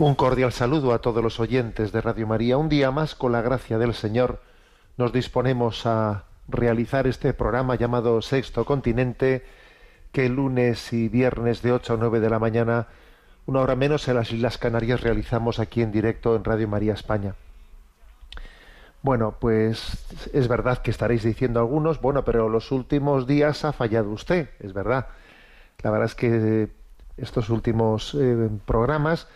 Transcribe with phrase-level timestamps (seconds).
[0.00, 2.56] Un cordial saludo a todos los oyentes de Radio María.
[2.56, 4.40] Un día más, con la gracia del Señor,
[4.96, 9.44] nos disponemos a realizar este programa llamado Sexto Continente,
[10.10, 12.86] que lunes y viernes de 8 a 9 de la mañana,
[13.44, 17.34] una hora menos en las Islas Canarias, realizamos aquí en directo en Radio María España.
[19.02, 24.08] Bueno, pues es verdad que estaréis diciendo algunos, bueno, pero los últimos días ha fallado
[24.08, 25.08] usted, es verdad.
[25.82, 26.70] La verdad es que
[27.18, 29.28] estos últimos eh, programas,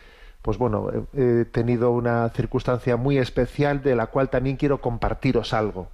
[0.45, 5.89] pues bueno, he tenido una circunstancia muy especial de la cual también quiero compartiros algo.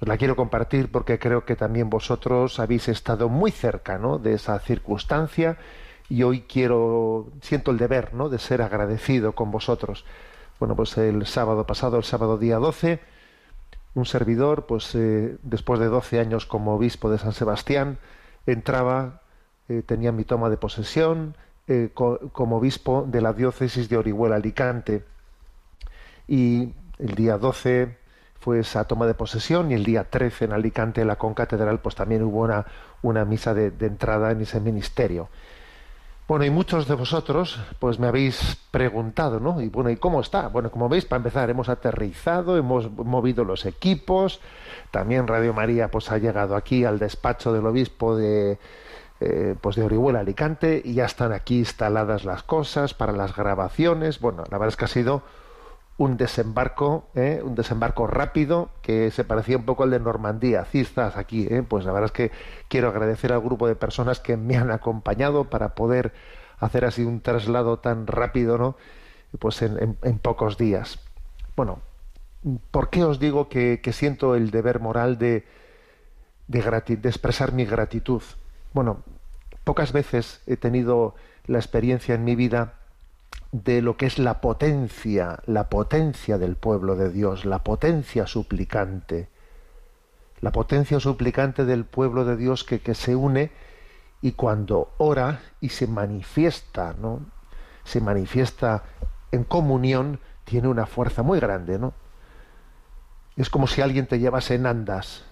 [0.00, 4.18] Os la quiero compartir porque creo que también vosotros habéis estado muy cerca, ¿no?
[4.18, 5.56] de esa circunstancia
[6.08, 8.28] y hoy quiero siento el deber, ¿no?
[8.28, 10.04] de ser agradecido con vosotros.
[10.58, 12.98] Bueno, pues el sábado pasado, el sábado día 12,
[13.94, 17.98] un servidor, pues eh, después de 12 años como obispo de San Sebastián,
[18.46, 19.20] entraba,
[19.68, 21.36] eh, tenía mi toma de posesión
[21.68, 25.04] eh, co- como obispo de la diócesis de Orihuela Alicante.
[26.26, 27.96] Y el día 12
[28.40, 31.94] fue esa toma de posesión y el día 13 en Alicante, en la concatedral, pues
[31.94, 32.66] también hubo una,
[33.02, 35.28] una misa de, de entrada en ese ministerio.
[36.26, 39.60] Bueno, y muchos de vosotros, pues me habéis preguntado, ¿no?
[39.60, 40.48] Y bueno, ¿y cómo está?
[40.48, 44.40] Bueno, como veis, para empezar, hemos aterrizado, hemos movido los equipos,
[44.90, 48.58] también Radio María, pues ha llegado aquí al despacho del obispo de,
[49.24, 54.20] eh, pues de Orihuela Alicante y ya están aquí instaladas las cosas para las grabaciones.
[54.20, 55.22] Bueno, la verdad es que ha sido
[55.96, 57.40] un desembarco, ¿eh?
[57.44, 60.62] un desembarco rápido que se parecía un poco al de Normandía.
[60.62, 61.62] Así estás aquí, ¿eh?
[61.66, 62.30] pues la verdad es que
[62.68, 66.12] quiero agradecer al grupo de personas que me han acompañado para poder
[66.58, 68.76] hacer así un traslado tan rápido, ¿no?
[69.38, 70.98] Pues en, en- en pocos días.
[71.56, 71.78] Bueno,
[72.70, 75.44] ¿por qué os digo que, siento el deber moral de,
[76.48, 78.22] de, de expresar mi gratitud?
[78.72, 78.98] Bueno,
[79.64, 81.14] pocas veces he tenido
[81.46, 82.74] la experiencia en mi vida
[83.52, 89.28] de lo que es la potencia, la potencia del pueblo de Dios, la potencia suplicante,
[90.40, 93.52] la potencia suplicante del pueblo de Dios que, que se une
[94.20, 97.20] y cuando ora y se manifiesta, ¿no?
[97.84, 98.84] Se manifiesta
[99.32, 101.92] en comunión, tiene una fuerza muy grande, ¿no?
[103.36, 105.24] Es como si alguien te llevase en andas.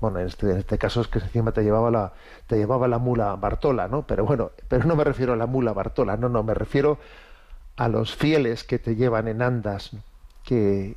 [0.00, 2.12] Bueno, en este, en este caso es que encima te llevaba la,
[2.46, 4.02] te llevaba la mula Bartola, ¿no?
[4.06, 6.98] Pero bueno, pero no me refiero a la mula Bartola, no, no, me refiero
[7.76, 9.90] a los fieles que te llevan en andas,
[10.44, 10.96] que,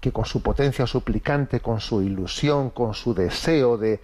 [0.00, 4.00] que con su potencia suplicante, con su ilusión, con su deseo de,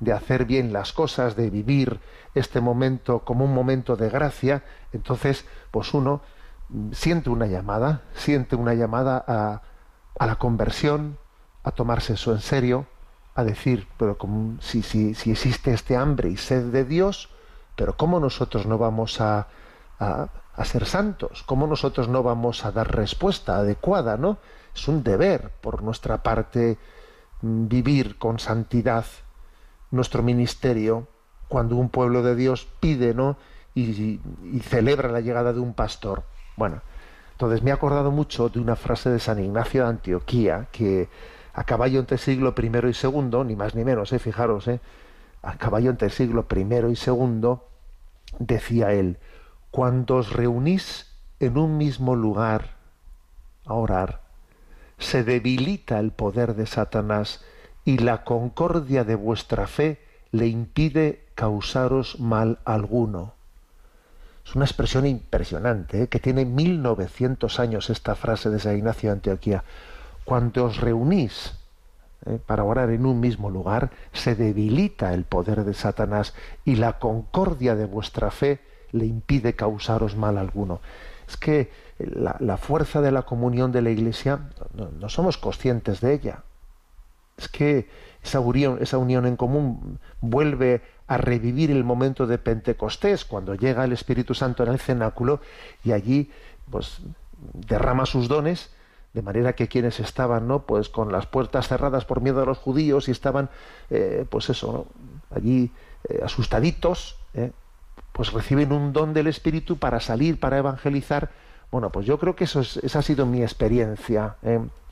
[0.00, 2.00] de hacer bien las cosas, de vivir
[2.34, 6.20] este momento como un momento de gracia, entonces, pues uno
[6.92, 9.62] siente una llamada, siente una llamada a,
[10.18, 11.16] a la conversión,
[11.62, 12.86] a tomarse eso en serio,
[13.36, 17.28] a decir, pero como, si, si, si existe este hambre y sed de Dios,
[17.76, 19.48] pero ¿cómo nosotros no vamos a,
[19.98, 21.42] a, ser santos?
[21.44, 24.16] ¿Cómo nosotros no vamos a dar respuesta adecuada?
[24.16, 24.38] ¿no?
[24.74, 26.78] Es un deber por nuestra parte
[27.42, 29.04] mm, vivir con santidad
[29.90, 31.06] nuestro ministerio
[31.46, 33.36] cuando un pueblo de Dios pide ¿no?
[33.74, 34.18] y,
[34.50, 36.24] y celebra la llegada de un pastor.
[36.56, 36.80] Bueno,
[37.32, 41.10] entonces me he acordado mucho de una frase de San Ignacio de Antioquía que
[41.56, 44.18] a caballo entre siglo primero y segundo, ni más ni menos, ¿eh?
[44.18, 44.78] fijaros, ¿eh?
[45.42, 47.66] a caballo entre siglo primero y segundo,
[48.38, 49.16] decía él,
[49.70, 51.06] cuando os reunís
[51.40, 52.76] en un mismo lugar
[53.64, 54.20] a orar,
[54.98, 57.42] se debilita el poder de Satanás
[57.86, 59.98] y la concordia de vuestra fe
[60.32, 63.32] le impide causaros mal alguno.
[64.44, 66.08] Es una expresión impresionante, ¿eh?
[66.08, 69.64] que tiene 1900 años esta frase de San Ignacio de Antioquía.
[70.26, 71.54] Cuando os reunís
[72.26, 72.40] ¿eh?
[72.44, 76.34] para orar en un mismo lugar, se debilita el poder de Satanás
[76.64, 78.58] y la concordia de vuestra fe
[78.90, 80.80] le impide causaros mal alguno.
[81.28, 86.00] Es que la, la fuerza de la comunión de la Iglesia no, no somos conscientes
[86.00, 86.42] de ella.
[87.36, 87.88] Es que
[88.20, 93.84] esa unión, esa unión en común vuelve a revivir el momento de Pentecostés, cuando llega
[93.84, 95.40] el Espíritu Santo en el cenáculo
[95.84, 96.32] y allí
[96.68, 97.00] pues
[97.54, 98.74] derrama sus dones
[99.16, 102.58] de manera que quienes estaban no pues con las puertas cerradas por miedo a los
[102.58, 103.48] judíos y estaban
[103.88, 104.88] eh, pues eso
[105.34, 105.72] allí
[106.10, 107.50] eh, asustaditos eh,
[108.12, 111.30] pues reciben un don del espíritu para salir para evangelizar.
[111.70, 114.36] Bueno pues yo creo que eso es, esa ha sido mi experiencia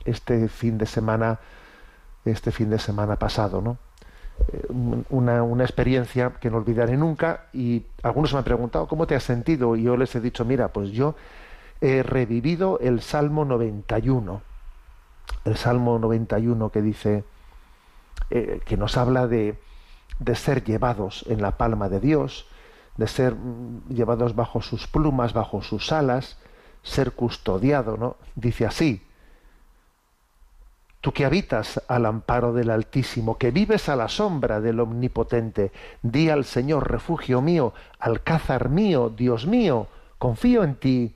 [0.05, 1.39] este fin de semana
[2.25, 3.77] este fin de semana pasado no
[5.09, 9.23] una, una, experiencia que no olvidaré nunca y algunos me han preguntado cómo te has
[9.23, 11.15] sentido y yo les he dicho mira pues yo
[11.81, 14.41] he revivido el Salmo 91.
[15.45, 17.23] El Salmo 91 que dice,
[18.29, 19.59] eh, que nos habla de,
[20.19, 22.47] de ser llevados en la palma de Dios,
[22.97, 26.37] de ser mm, llevados bajo sus plumas, bajo sus alas,
[26.83, 28.17] ser custodiado, ¿no?
[28.35, 29.01] Dice así,
[31.01, 35.71] tú que habitas al amparo del Altísimo, que vives a la sombra del Omnipotente,
[36.01, 39.87] di al Señor, refugio mío, alcázar mío, Dios mío,
[40.17, 41.15] confío en ti.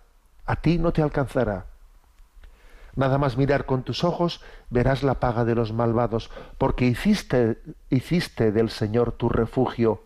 [0.45, 1.65] a ti no te alcanzará.
[2.95, 8.51] Nada más mirar con tus ojos verás la paga de los malvados, porque hiciste, hiciste
[8.51, 10.03] del Señor tu refugio,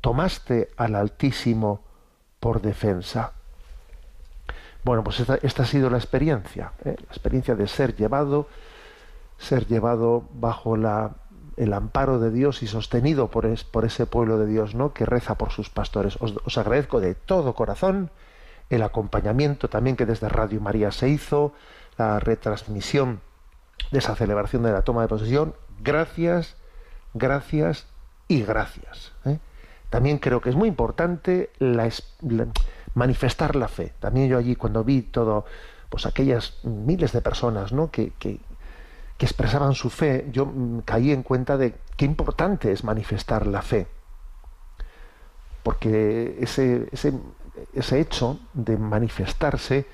[0.00, 1.82] tomaste al Altísimo
[2.40, 3.32] por defensa.
[4.84, 6.96] Bueno, pues esta, ha sido la experiencia, ¿eh?
[6.98, 8.48] la experiencia de ser llevado,
[9.38, 11.12] ser llevado bajo la,
[11.56, 14.92] el amparo de Dios y sostenido por, por, ese pueblo de Dios, ¿no?
[14.92, 16.18] Que reza por sus pastores.
[16.20, 18.10] os agradezco de todo corazón
[18.72, 21.52] el acompañamiento también que desde Radio María se hizo,
[21.98, 23.20] la retransmisión
[23.90, 25.54] de esa celebración de la toma de posesión.
[25.80, 26.56] Gracias,
[27.12, 27.86] gracias
[28.28, 29.12] y gracias.
[29.26, 29.38] ¿eh?
[29.90, 31.88] También creo que es muy importante la,
[32.94, 33.92] manifestar la fe.
[34.00, 35.44] También yo allí cuando vi todo,
[35.90, 37.90] pues aquellas miles de personas ¿no?
[37.90, 38.40] que, que,
[39.18, 43.86] expresaban su fe, yo mm, caí en cuenta de qué importante es manifestar la fe.
[45.62, 46.88] Porque ese,
[47.72, 49.86] ese hecho de manifestarse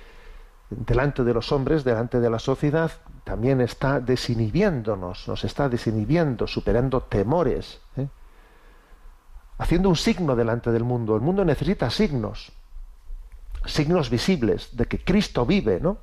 [0.70, 2.90] delante de los hombres, delante de la sociedad,
[3.24, 8.08] también está desinhibiéndonos, nos está desinhibiendo, superando temores, ¿eh?
[9.58, 11.14] haciendo un signo delante del mundo.
[11.16, 12.52] El mundo necesita signos,
[13.66, 15.98] signos visibles de que Cristo vive, ¿no?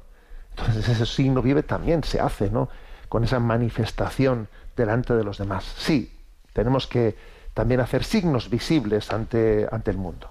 [0.52, 2.70] Entonces ese signo vive también se hace, ¿no?
[3.10, 5.64] Con esa manifestación delante de los demás.
[5.78, 6.18] Sí,
[6.54, 7.16] tenemos que
[7.54, 10.30] también hacer signos visibles ante, ante el mundo.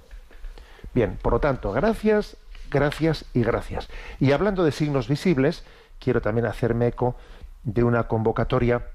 [0.94, 2.36] Bien, por lo tanto, gracias,
[2.70, 3.88] gracias y gracias.
[4.20, 5.64] Y hablando de signos visibles,
[5.98, 7.16] quiero también hacerme eco
[7.64, 8.86] de una convocatoria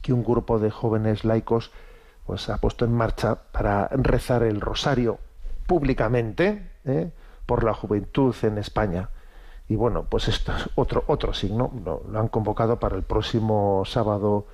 [0.00, 1.72] que un grupo de jóvenes laicos
[2.26, 5.18] pues ha puesto en marcha para rezar el rosario
[5.66, 7.10] públicamente ¿eh?
[7.44, 9.10] por la juventud en España.
[9.68, 11.70] Y bueno, pues esto es otro, otro signo.
[11.84, 14.46] Lo, lo han convocado para el próximo sábado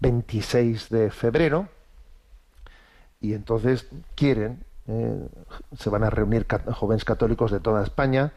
[0.00, 1.68] 26 de febrero.
[3.20, 5.28] Y entonces quieren eh,
[5.76, 8.32] se van a reunir jóvenes católicos de toda España.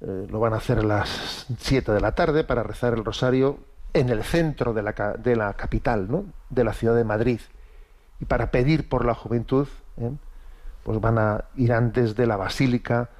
[0.00, 3.58] Eh, lo van a hacer a las 7 de la tarde para rezar el rosario
[3.92, 6.24] en el centro de la, de la capital, ¿no?
[6.48, 7.40] de la ciudad de Madrid.
[8.20, 9.68] Y para pedir por la juventud,
[9.98, 10.10] ¿eh?
[10.84, 13.10] pues van a irán desde la Basílica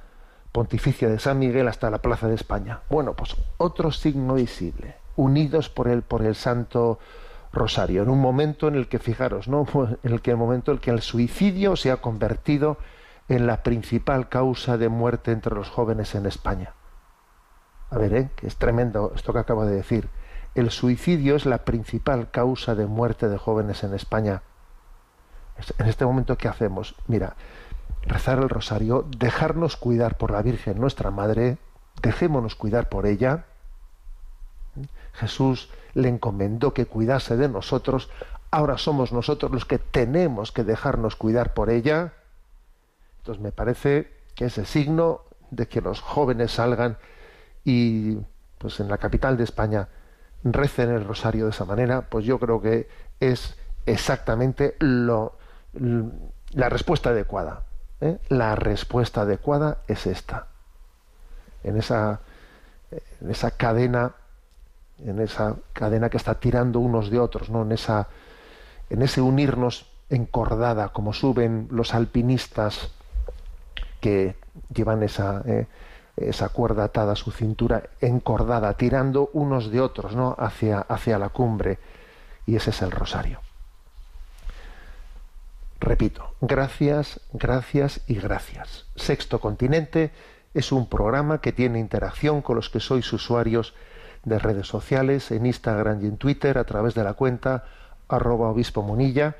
[0.51, 2.81] Pontificia de San Miguel hasta la Plaza de España.
[2.89, 6.99] Bueno, pues otro signo visible, unidos por el, por el Santo
[7.53, 9.65] rosario, en un momento en el que, fijaros, ¿no?
[10.03, 12.77] en el que el momento en el que el suicidio se ha convertido
[13.29, 16.73] en la principal causa de muerte entre los jóvenes en España.
[17.89, 18.29] A ver, ¿eh?
[18.35, 20.09] que es tremendo esto que acabo de decir.
[20.55, 24.41] El suicidio es la principal causa de muerte de jóvenes en España.
[25.77, 26.95] En este momento, ¿qué hacemos?
[27.07, 27.35] Mira,
[28.03, 31.57] rezar el rosario, dejarnos cuidar por la Virgen, nuestra Madre,
[32.01, 33.45] dejémonos cuidar por ella.
[35.13, 38.09] Jesús le encomendó que cuidase de nosotros,
[38.49, 42.13] ahora somos nosotros los que tenemos que dejarnos cuidar por ella.
[43.19, 46.97] Entonces me parece que ese signo de que los jóvenes salgan
[47.63, 48.17] y
[48.57, 49.89] pues en la capital de España
[50.43, 52.87] recen el rosario de esa manera, pues yo creo que
[53.19, 55.37] es exactamente lo,
[55.73, 57.63] la respuesta adecuada.
[57.99, 58.17] ¿eh?
[58.29, 60.47] La respuesta adecuada es esta.
[61.63, 62.21] En esa,
[62.91, 64.13] en esa cadena
[65.05, 67.63] en esa cadena que está tirando unos de otros, ¿no?
[67.63, 68.07] En esa,
[68.89, 72.91] en ese unirnos encordada, como suben los alpinistas
[73.99, 74.35] que
[74.73, 75.67] llevan esa, eh,
[76.17, 80.35] esa cuerda atada a su cintura, encordada, tirando unos de otros, ¿no?
[80.37, 81.79] Hacia, hacia la cumbre.
[82.45, 83.39] Y ese es el rosario.
[85.79, 88.85] Repito, gracias, gracias y gracias.
[88.95, 90.11] Sexto Continente
[90.53, 93.73] es un programa que tiene interacción con los que sois usuarios
[94.23, 97.65] de redes sociales, en Instagram y en Twitter, a través de la cuenta
[98.07, 99.35] arroba obispo monilla,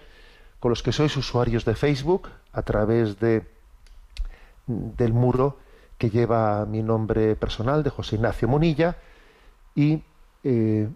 [0.60, 3.46] con los que sois usuarios de Facebook, a través de,
[4.68, 5.58] del muro
[5.98, 8.98] que lleva mi nombre personal de José Ignacio Monilla,
[9.76, 10.04] y
[10.44, 10.90] eh,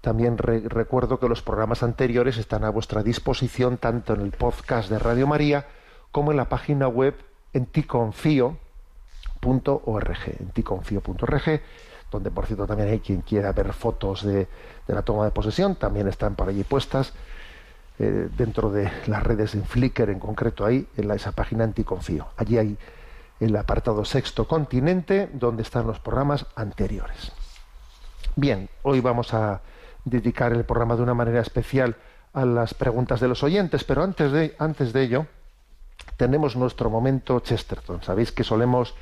[0.00, 4.98] también recuerdo que los programas anteriores están a vuestra disposición tanto en el podcast de
[4.98, 5.66] Radio María
[6.10, 7.14] como en la página web
[7.52, 8.56] en ticonfío.org,
[10.38, 10.48] en
[12.10, 14.48] donde por cierto también hay quien quiera ver fotos de,
[14.86, 17.12] la toma de posesión, también están por allí puestas
[17.98, 22.28] eh, dentro de las redes en Flickr en concreto ahí, en la, esa página Anticonfío.
[22.36, 22.78] Allí hay
[23.38, 27.32] el apartado Sexto Continente, donde están los programas anteriores.
[28.36, 29.60] Bien, hoy vamos a
[30.04, 31.96] dedicar el programa de una manera especial
[32.32, 35.26] a las preguntas de los oyentes, pero antes de, antes de ello
[36.16, 38.02] tenemos nuestro momento Chesterton.
[38.02, 38.94] Sabéis que solemos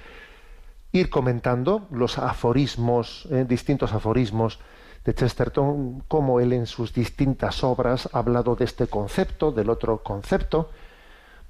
[0.92, 4.58] ir comentando los aforismos, eh, distintos aforismos
[5.04, 10.02] de Chesterton, como él en sus distintas obras ha hablado de este concepto, del otro
[10.02, 10.70] concepto.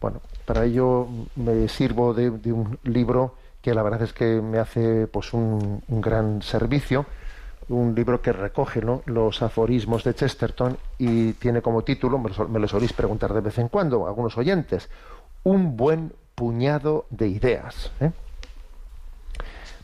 [0.00, 5.06] Bueno, para ello me sirvo de, un libro que la verdad es que me hace
[5.08, 7.06] pues un gran servicio,
[7.68, 12.92] un libro que recoge los aforismos de Chesterton y tiene como título, me lo, soléis
[12.92, 14.88] preguntar de vez en cuando, algunos oyentes,
[15.44, 17.92] un buen puñado de ideas.
[18.00, 18.10] ¿eh?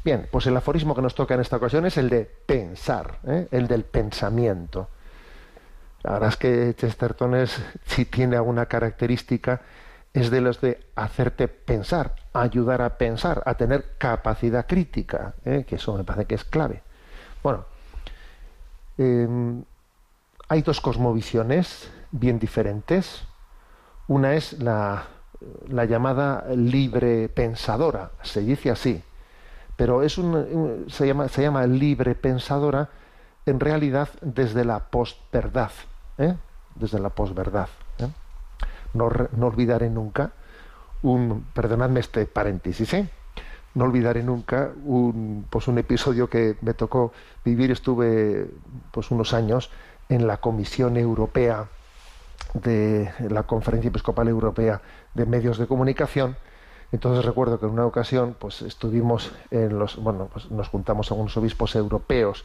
[0.05, 3.49] Bien, pues el aforismo que nos toca en esta ocasión es el de pensar, ¿eh?
[3.51, 4.89] el del pensamiento.
[6.03, 9.63] La verdad es que Chesterton es, si tiene alguna característica,
[10.13, 15.65] es de los de hacerte pensar, ayudar a pensar, a tener capacidad crítica, ¿eh?
[15.67, 16.83] que eso me parece que es clave.
[17.43, 17.65] Bueno,
[18.97, 19.65] Em,
[20.49, 23.25] hay dos cosmovisiones bien diferentes.
[24.07, 25.09] Una es la,
[25.69, 29.03] llamada libre pensadora, se dice así,
[29.77, 32.91] pero es un, se, llama, se llama libre pensadora
[33.47, 35.71] en realidad desde la posverdad,
[36.19, 36.35] ¿eh?
[36.75, 37.69] desde la posverdad.
[37.99, 38.09] ¿eh?
[38.95, 40.33] No, no, olvidaré nunca
[41.03, 43.09] un, perdonadme este paréntesis, ¿eh?
[43.75, 47.13] no olvidaré nunca un, pues un episodio que me tocó
[47.45, 47.71] vivir.
[47.71, 48.49] Estuve
[48.93, 49.71] pues unos años
[50.09, 51.67] en la Comisión Europea
[52.55, 54.81] de la Conferencia Episcopal Europea
[55.15, 56.37] de Medios de Comunicación.
[56.93, 61.15] Entonces recuerdo que en una ocasión pues estuvimos en los bueno pues nos juntamos a
[61.15, 62.45] unos obispos europeos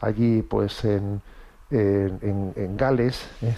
[0.00, 1.20] allí pues en,
[1.70, 3.54] en, Gales ¿eh?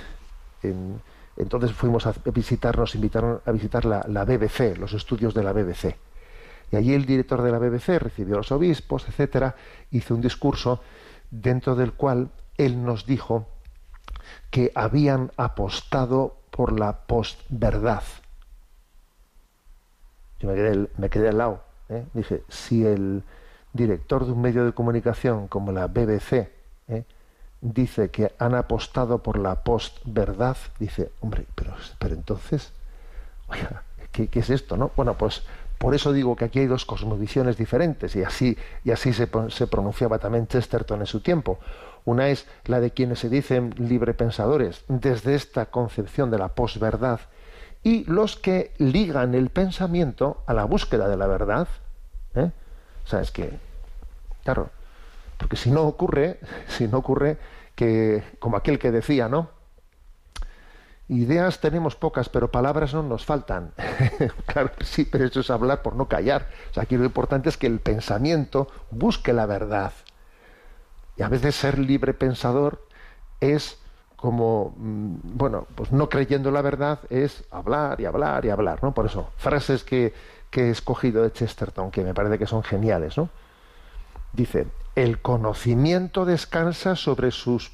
[1.37, 5.53] entonces fuimos a visitar nos invitaron a visitar la, la BBC los estudios de la
[5.53, 5.97] BBC
[6.75, 9.55] y allí el director de la BBC recibió a los obispos, etcétera,
[9.91, 10.81] hizo un discurso
[11.31, 13.47] dentro del cual él nos dijo
[14.51, 18.03] que habían apostado por la postverdad.
[20.45, 20.51] Yo
[20.99, 21.63] me quedé, al lado.
[21.89, 22.05] ¿eh?
[22.13, 23.23] Dije, si el
[23.73, 26.49] director de un medio de comunicación como la BBC
[26.89, 27.05] ¿eh?
[27.63, 32.73] dice que han apostado por la postverdad, dice, hombre, pero, pero entonces,
[33.49, 34.77] oiga, ¿qué, ¿qué, es esto?
[34.77, 35.43] no Bueno, pues
[35.79, 39.67] por eso digo que aquí hay dos cosmovisiones diferentes y así, y así se, se
[39.67, 41.59] pronunciaba también Chesterton en su tiempo.
[42.05, 47.21] Una es la de quienes se dicen librepensadores desde esta concepción de la posverdad
[47.85, 51.69] y los que ligan el pensamiento a la búsqueda de la verdad.
[52.35, 52.51] ¿eh?
[53.05, 53.59] O sea, es que,
[54.43, 54.71] claro,
[55.37, 57.39] porque si no ocurre, si no ocurre
[57.77, 59.51] que, como aquel que decía, ¿no?
[61.09, 63.75] Ideas tenemos pocas, pero palabras no nos faltan.
[64.47, 66.49] claro que sí, pero eso es hablar por no callar.
[66.71, 69.93] O sea, aquí lo importante es que el pensamiento busque la verdad.
[71.19, 72.89] Y a veces ser libre pensador
[73.41, 73.79] es
[74.25, 78.95] como, mm, bueno, pues no creyendo la verdad es hablar y hablar y hablar, ¿no?
[78.95, 80.15] Por eso, frases que,
[80.49, 83.29] que he escogido de Chesterton, que me parece que son geniales, ¿no?
[84.33, 87.73] Dice, el conocimiento descansa sobre sus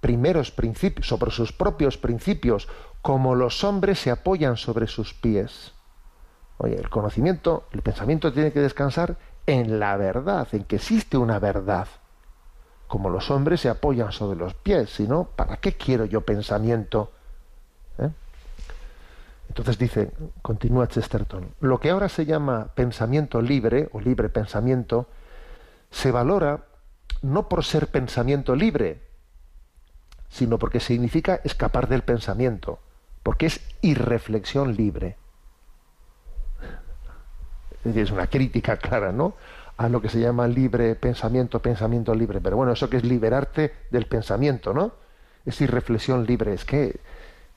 [0.00, 2.68] primeros principios, sobre sus propios principios,
[3.02, 5.72] como los hombres se apoyan sobre sus pies.
[6.58, 9.16] Oye, el conocimiento, el pensamiento tiene que descansar
[9.46, 11.88] en la verdad, en que existe una verdad.
[12.90, 17.12] Como los hombres se apoyan sobre los pies, si no, ¿para qué quiero yo pensamiento?
[17.98, 18.10] ¿Eh?
[19.46, 20.10] Entonces dice,
[20.42, 25.06] continúa Chesterton, lo que ahora se llama pensamiento libre o libre pensamiento,
[25.92, 26.64] se valora
[27.22, 29.00] no por ser pensamiento libre,
[30.28, 32.80] sino porque significa escapar del pensamiento,
[33.22, 35.16] porque es irreflexión libre.
[37.84, 39.34] Es una crítica clara, ¿no?
[39.80, 42.38] A lo que se llama libre pensamiento, pensamiento libre.
[42.42, 44.92] Pero bueno, eso que es liberarte del pensamiento, ¿no?
[45.46, 46.52] Es irreflexión libre.
[46.52, 47.00] Es que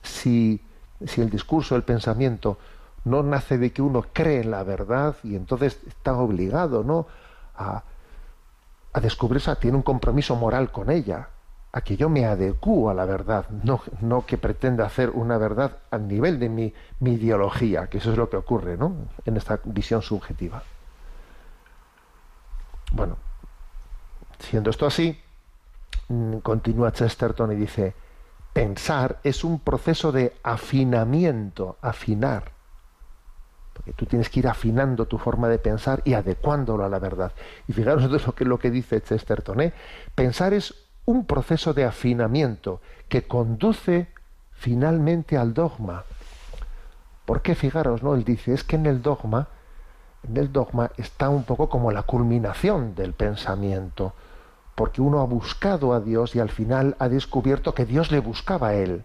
[0.02, 0.58] si,
[1.06, 2.56] si el discurso, el pensamiento,
[3.04, 7.06] no nace de que uno cree en la verdad y entonces está obligado, ¿no?
[7.58, 7.82] A,
[8.94, 11.28] a descubrirse, tiene un compromiso moral con ella,
[11.72, 15.76] a que yo me adecuo a la verdad, no, no que pretenda hacer una verdad
[15.90, 18.96] al nivel de mi, mi, ideología, que eso es lo que ocurre ¿no?
[19.26, 20.62] en esta visión subjetiva.
[22.94, 23.16] Bueno,
[24.38, 25.18] siendo esto así,
[26.08, 27.94] mm, continúa Chesterton y dice,
[28.52, 32.52] pensar es un proceso de afinamiento, afinar.
[33.72, 37.32] Porque tú tienes que ir afinando tu forma de pensar y adecuándolo a la verdad.
[37.66, 39.60] Y fijaros lo que, lo que dice Chesterton.
[39.60, 39.72] ¿eh?
[40.14, 40.72] Pensar es
[41.04, 44.06] un proceso de afinamiento que conduce
[44.52, 46.04] finalmente al dogma.
[47.26, 47.56] ¿Por qué?
[47.56, 48.14] Fijaros, ¿no?
[48.14, 49.48] Él dice, es que en el dogma,
[50.28, 54.14] en el dogma está un poco como la culminación del pensamiento,
[54.74, 58.68] porque uno ha buscado a Dios y al final ha descubierto que Dios le buscaba
[58.68, 59.04] a él.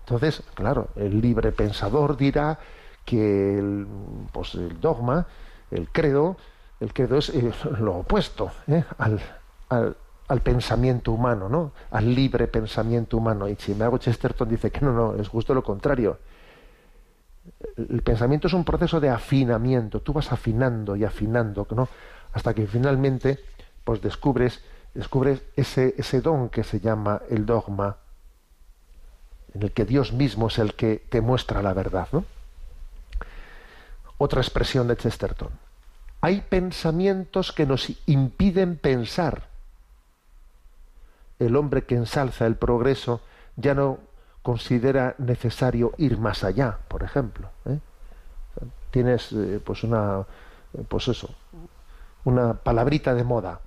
[0.00, 2.58] Entonces, claro, el libre pensador dirá
[3.04, 3.86] que el,
[4.32, 5.26] pues el dogma,
[5.70, 6.36] el credo,
[6.80, 8.84] el credo es eh, lo opuesto ¿eh?
[8.98, 9.20] al,
[9.68, 11.72] al, al, pensamiento humano, ¿no?
[11.92, 13.48] Al libre pensamiento humano.
[13.48, 16.18] Y si me hago Chesterton dice que no, no, es justo lo contrario.
[17.76, 20.00] El pensamiento es un proceso de afinamiento.
[20.00, 21.88] Tú vas afinando y afinando, ¿no?
[22.32, 23.40] Hasta que finalmente,
[23.84, 24.62] pues descubres,
[24.94, 27.96] descubres ese, ese don que se llama el dogma,
[29.54, 32.24] en el que Dios mismo es el que te muestra la verdad, ¿no?
[34.18, 35.50] Otra expresión de Chesterton.
[36.20, 39.50] Hay pensamientos que nos impiden pensar
[41.40, 43.22] el hombre que ensalza el progreso
[43.56, 43.98] ya no
[44.50, 47.50] considera necesario ir más allá, por ejemplo.
[47.66, 47.78] ¿eh?
[48.90, 50.26] Tienes eh, pues una
[50.88, 51.28] pues eso,
[52.24, 53.60] una palabrita de moda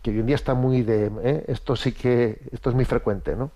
[0.00, 1.44] que hoy en día está muy de ¿eh?
[1.48, 3.50] esto sí que esto es muy frecuente, ¿no?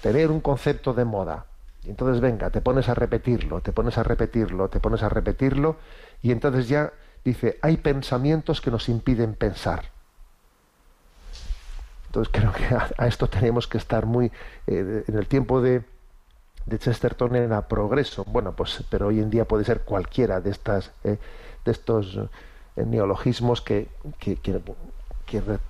[0.00, 1.46] Tener un concepto de moda.
[1.84, 5.76] Y entonces venga, te pones a repetirlo, te pones a repetirlo, te pones a repetirlo
[6.20, 6.92] y entonces ya
[7.24, 9.84] dice, hay pensamientos que nos impiden pensar.
[12.06, 14.32] Entonces creo que a, esto tenemos que estar muy
[14.66, 15.91] eh, en el tiempo de,
[16.66, 18.24] de Chesterton era progreso.
[18.24, 21.18] Bueno, pues pero hoy en día puede ser cualquiera de estas eh,
[21.64, 22.18] de estos
[22.76, 24.60] eh, neologismos que, que, que,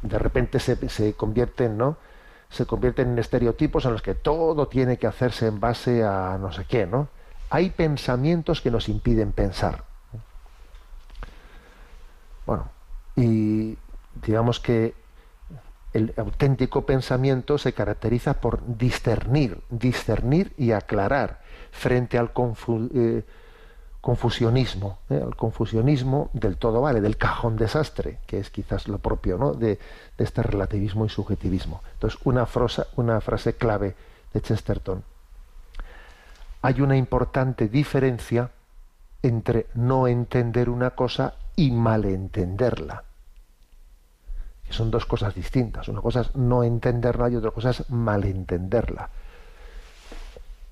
[0.03, 1.97] de repente se, se convierten, ¿no?
[2.51, 6.53] Se convierten en estereotipos en los que todo tiene que hacerse en base a no
[6.53, 7.09] sé qué, ¿no?
[7.51, 9.85] Hay pensamientos que nos impiden pensar.
[12.47, 12.69] Bueno,
[13.15, 13.77] y
[14.15, 14.95] digamos que
[15.93, 22.31] el auténtico pensamiento se caracteriza por discernir, discernir y aclarar frente al
[22.95, 23.23] eh,
[24.01, 25.21] confusionismo, ¿eh?
[25.23, 29.53] al confusionismo del todo vale, del cajón desastre, que es quizás lo propio ¿no?
[29.53, 29.79] de,
[30.17, 31.83] de, este relativismo y subjetivismo.
[31.95, 33.95] Entonces, una, frosa, una frase clave
[34.33, 35.05] de Chesterton.
[36.63, 38.51] Hay una importante diferencia
[39.23, 43.05] entre no entender una cosa y malentenderla
[44.73, 45.89] son dos cosas distintas.
[45.89, 49.11] Una cosa es no entenderla y otra cosa es malentenderla.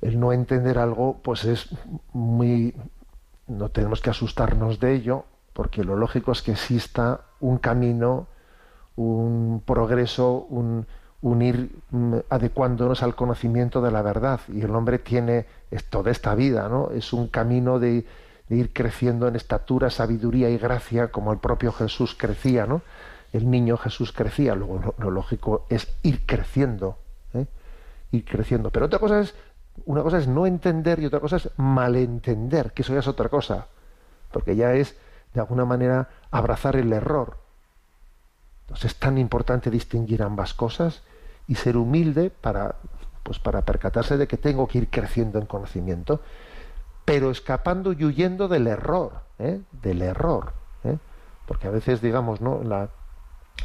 [0.00, 1.68] El no entender algo, pues es
[2.12, 2.74] muy.
[3.46, 8.28] No tenemos que asustarnos de ello, porque lo lógico es que exista un camino,
[8.96, 10.86] un progreso, un,
[11.20, 14.40] un ir mm, adecuándonos al conocimiento de la verdad.
[14.48, 15.46] Y el hombre tiene
[15.90, 16.90] toda esta vida, ¿no?
[16.92, 18.06] Es un camino de,
[18.48, 22.82] de ir creciendo en estatura, sabiduría y gracia, como el propio Jesús crecía, ¿no?
[23.32, 26.98] El niño Jesús crecía, luego lo, lógico es ir creciendo,
[27.34, 27.46] ¿eh?
[28.10, 28.70] ir creciendo.
[28.70, 29.34] Pero otra cosa es,
[29.86, 33.28] una cosa es no entender y otra cosa es malentender, que eso ya es otra
[33.28, 33.66] cosa,
[34.32, 34.96] porque ya es
[35.32, 37.38] de alguna manera abrazar el error.
[38.62, 41.02] Entonces es tan importante distinguir ambas cosas
[41.46, 42.76] y ser humilde para,
[43.22, 46.20] pues para percatarse de que tengo que ir creciendo en conocimiento,
[47.04, 49.60] pero escapando y huyendo del error, ¿eh?
[49.82, 50.52] del error,
[50.84, 50.98] ¿eh?
[51.46, 52.62] porque a veces digamos, ¿no?
[52.62, 52.90] La,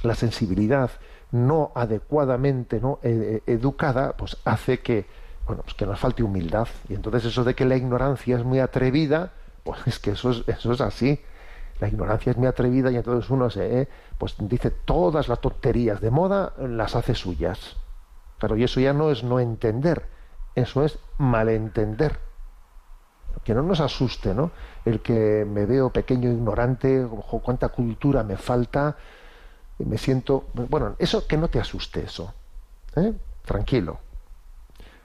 [0.03, 0.91] la sensibilidad
[1.31, 5.05] no adecuadamente no e, e, educada pues hace que
[5.45, 6.67] bueno pues que nos falte humildad.
[6.89, 10.43] Y entonces eso de que la ignorancia es muy atrevida pues es que eso es,
[10.47, 11.19] eso es así.
[11.79, 15.99] La ignorancia es muy atrevida y entonces uno se eh, pues dice todas las tonterías
[15.99, 17.75] de moda las hace suyas.
[18.39, 20.15] Pero y eso ya no es no entender
[20.55, 22.17] eso es malentender.
[23.43, 24.51] Que no nos asuste no
[24.85, 28.95] el que me veo pequeño ignorante ojo cuánta cultura me falta
[29.83, 32.33] me siento, bueno, eso que no te asuste eso,
[32.95, 33.13] ¿eh?
[33.43, 33.99] tranquilo.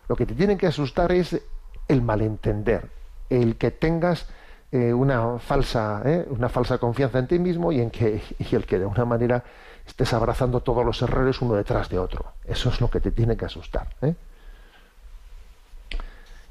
[0.09, 1.41] Lo que te tiene que asustar es
[1.89, 2.89] el malentender,
[3.29, 4.29] el que tengas
[4.71, 6.27] eh, una falsa, ¿eh?
[6.31, 9.43] una falsa confianza en ti mismo y en que y el que de una manera
[9.87, 12.33] estés abrazando todos los errores uno detrás de otro.
[12.45, 13.89] Eso es lo que te tiene que asustar.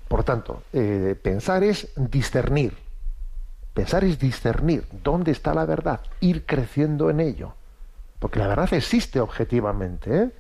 [0.10, 0.64] Por tanto,
[1.22, 2.76] pensar es discernir.
[3.74, 7.54] Pensar es discernir dónde está la verdad, ir creciendo en ello.
[8.20, 10.16] Porque la verdad existe objetivamente.
[10.16, 10.32] ¿eh?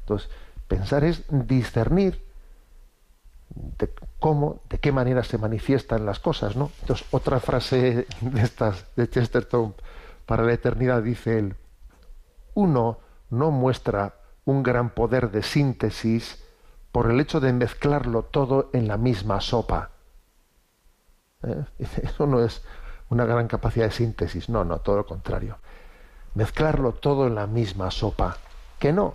[0.00, 0.30] Entonces,
[0.66, 2.26] pensar es discernir
[3.50, 6.70] de cómo, de qué manera se manifiestan las cosas, ¿no?
[6.80, 9.74] Entonces, otra frase de estas de Chesterton
[10.26, 11.56] para la eternidad dice él:
[12.54, 14.14] uno no muestra
[14.46, 16.42] un gran poder de síntesis
[16.90, 19.90] por el hecho de mezclarlo todo en la misma sopa.
[21.42, 21.64] ¿Eh?
[22.02, 22.62] Eso no es
[23.10, 25.58] una gran capacidad de síntesis, no, no, todo lo contrario
[26.34, 28.38] mezclarlo todo en la misma sopa.
[28.78, 29.14] Que no,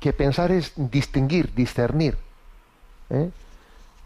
[0.00, 2.16] que pensar es distinguir, discernir.
[3.10, 3.30] ¿eh?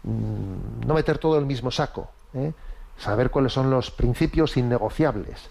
[0.03, 2.09] Mm, no meter todo en el mismo saco.
[2.33, 2.53] ¿eh?
[2.97, 5.49] Saber cuáles son los principios innegociables.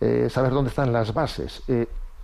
[0.00, 1.62] Eh, saber dónde están las bases.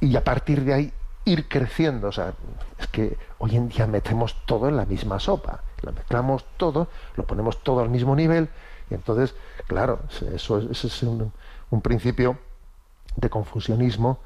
[0.01, 0.93] y a partir de ahí
[1.25, 2.09] ir creciendo.
[2.09, 2.33] O sea,
[2.79, 5.63] es que hoy en día metemos todo en la misma sopa.
[5.83, 8.49] Lo mezclamos todo, lo ponemos todo al mismo nivel.
[8.91, 9.35] Y entonces,
[9.67, 10.01] claro,
[10.35, 11.33] eso, es un,
[11.71, 12.39] un principio
[13.17, 14.19] de confusionismo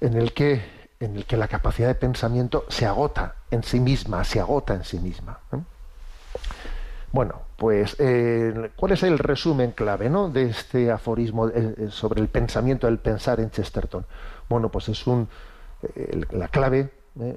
[0.00, 4.24] en el que en el que la capacidad de pensamiento se agota en sí misma,
[4.24, 5.38] se agota en sí misma.
[7.12, 10.28] Bueno, pues eh, ¿cuál es el resumen clave ¿no?
[10.28, 14.04] de este aforismo eh, eh, sobre el pensamiento, el pensar en Chesterton?
[14.48, 15.28] Bueno, pues es un
[16.30, 16.90] la clave,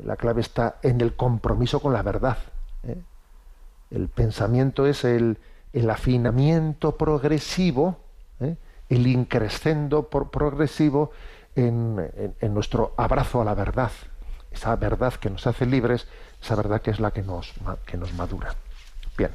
[0.05, 2.37] la clave está en el compromiso con la verdad.
[3.91, 5.37] El pensamiento es el,
[5.73, 7.97] el afinamiento progresivo
[8.89, 11.11] el increscendo por progresivo
[11.55, 11.95] en,
[12.53, 13.91] nuestro abrazo a la verdad,
[14.51, 16.07] esa verdad que nos hace libres,
[16.41, 17.53] esa verdad que es la que nos,
[17.85, 18.55] que nos madura.
[19.17, 19.31] Bien.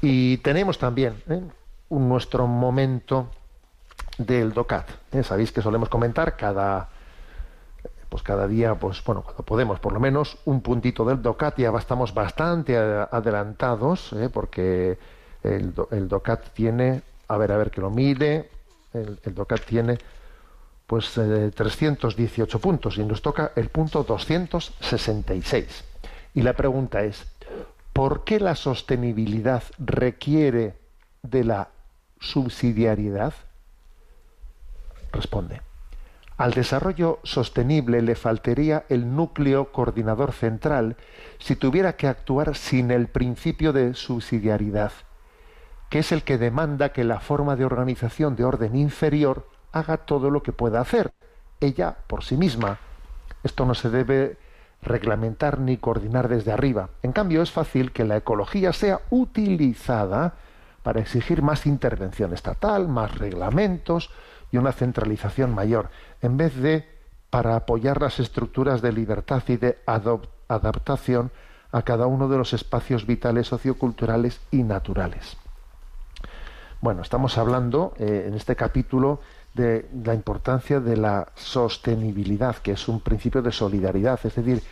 [0.00, 1.40] Y tenemos también ¿eh?
[1.88, 3.28] un, nuestro momento
[4.18, 4.88] del DOCAT.
[5.12, 5.22] ¿eh?
[5.22, 6.88] Sabéis que solemos comentar cada,
[8.08, 11.72] pues cada día, pues bueno, cuando podemos, por lo menos un puntito del DOCAT, ya
[11.76, 14.28] estamos bastante adelantados, ¿eh?
[14.32, 14.98] porque
[15.42, 18.50] el, el DOCAT tiene a ver, a ver que lo mide,
[18.92, 19.98] el, DOCAT tiene
[20.86, 25.84] pues 318 eh, puntos y nos toca el punto 266.
[26.34, 27.24] Y la pregunta es,
[27.94, 30.74] ¿por qué la sostenibilidad requiere
[31.22, 31.70] de la
[32.20, 33.32] subsidiariedad?
[35.10, 35.62] Responde.
[36.36, 40.96] Al desarrollo sostenible le faltaría el núcleo coordinador central
[41.38, 44.92] si tuviera que actuar sin el principio de subsidiariedad
[45.92, 50.30] que es el que demanda que la forma de organización de orden inferior haga todo
[50.30, 51.12] lo que pueda hacer,
[51.60, 52.78] ella por sí misma.
[53.44, 54.38] Esto no se debe
[54.80, 56.88] reglamentar ni coordinar desde arriba.
[57.02, 60.32] En cambio, es fácil que la ecología sea utilizada
[60.82, 64.08] para exigir más intervención estatal, más reglamentos
[64.50, 65.90] y una centralización mayor,
[66.22, 66.88] en vez de
[67.28, 69.78] para apoyar las estructuras de libertad y de
[70.48, 71.32] adaptación
[71.70, 75.36] a cada uno de los espacios vitales socioculturales y naturales.
[76.82, 79.20] Bueno, estamos hablando eh, en este capítulo
[79.54, 84.64] de la importancia de la sostenibilidad, que es un principio de solidaridad, es decir,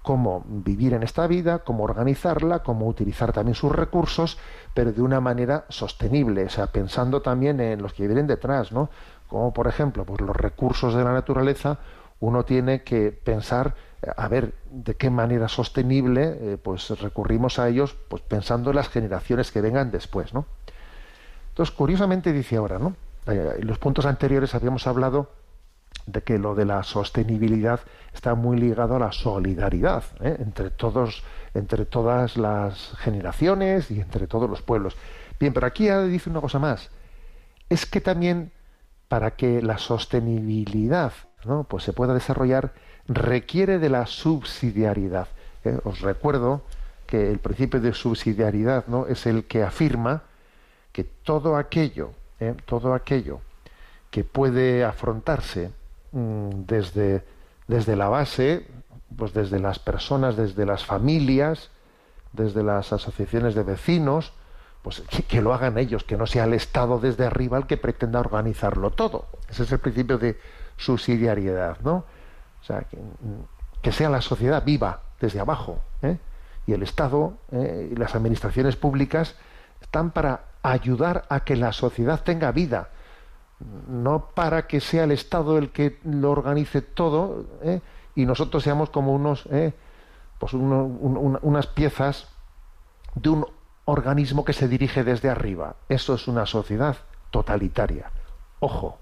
[0.00, 4.38] cómo vivir en esta vida, cómo organizarla, cómo utilizar también sus recursos,
[4.74, 8.88] pero de una manera sostenible, o sea, pensando también en los que vienen detrás, ¿no?
[9.26, 11.80] Como por ejemplo, pues los recursos de la naturaleza,
[12.20, 17.68] uno tiene que pensar eh, a ver de qué manera sostenible eh, pues recurrimos a
[17.68, 20.46] ellos pues pensando en las generaciones que vengan después, ¿no?
[21.56, 22.94] Entonces, curiosamente dice ahora, ¿no?
[23.26, 25.30] Eh, en los puntos anteriores habíamos hablado
[26.04, 27.80] de que lo de la sostenibilidad
[28.12, 30.36] está muy ligado a la solidaridad ¿eh?
[30.38, 34.98] entre todos, entre todas las generaciones y entre todos los pueblos.
[35.40, 36.90] Bien, pero aquí dice una cosa más.
[37.70, 38.52] Es que también
[39.08, 41.14] para que la sostenibilidad
[41.46, 41.64] ¿no?
[41.64, 42.74] pues se pueda desarrollar
[43.08, 45.28] requiere de la subsidiariedad.
[45.64, 45.78] ¿eh?
[45.84, 46.60] Os recuerdo
[47.06, 49.06] que el principio de subsidiariedad ¿no?
[49.06, 50.24] es el que afirma
[50.96, 53.42] que todo aquello, eh, todo aquello
[54.10, 55.70] que puede afrontarse
[56.12, 57.22] mm, desde,
[57.68, 58.66] desde la base,
[59.14, 61.68] pues desde las personas, desde las familias,
[62.32, 64.32] desde las asociaciones de vecinos,
[64.80, 68.18] pues que, lo hagan ellos, que no sea el Estado desde arriba el que pretenda
[68.20, 69.26] organizarlo todo.
[69.50, 70.40] Ese es el principio de
[70.78, 72.06] subsidiariedad, ¿no?
[72.62, 76.16] O sea, que, mm, sea la sociedad viva desde abajo, ¿eh?
[76.66, 77.90] y el Estado ¿eh?
[77.92, 79.34] y las administraciones públicas
[79.82, 82.90] están para ayudar a que la sociedad tenga vida,
[83.88, 87.80] no para que sea el Estado el que lo organice todo ¿eh?
[88.14, 89.72] y nosotros seamos como unos, ¿eh?
[90.38, 92.28] pues uno- un- un- unas piezas
[93.14, 93.46] de un
[93.86, 95.76] organismo que se dirige desde arriba.
[95.88, 96.96] Eso es una sociedad
[97.30, 98.10] totalitaria.
[98.60, 98.98] Ojo,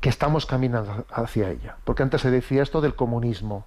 [0.00, 1.76] que estamos caminando hacia ella.
[1.84, 3.66] Porque antes se decía esto del comunismo.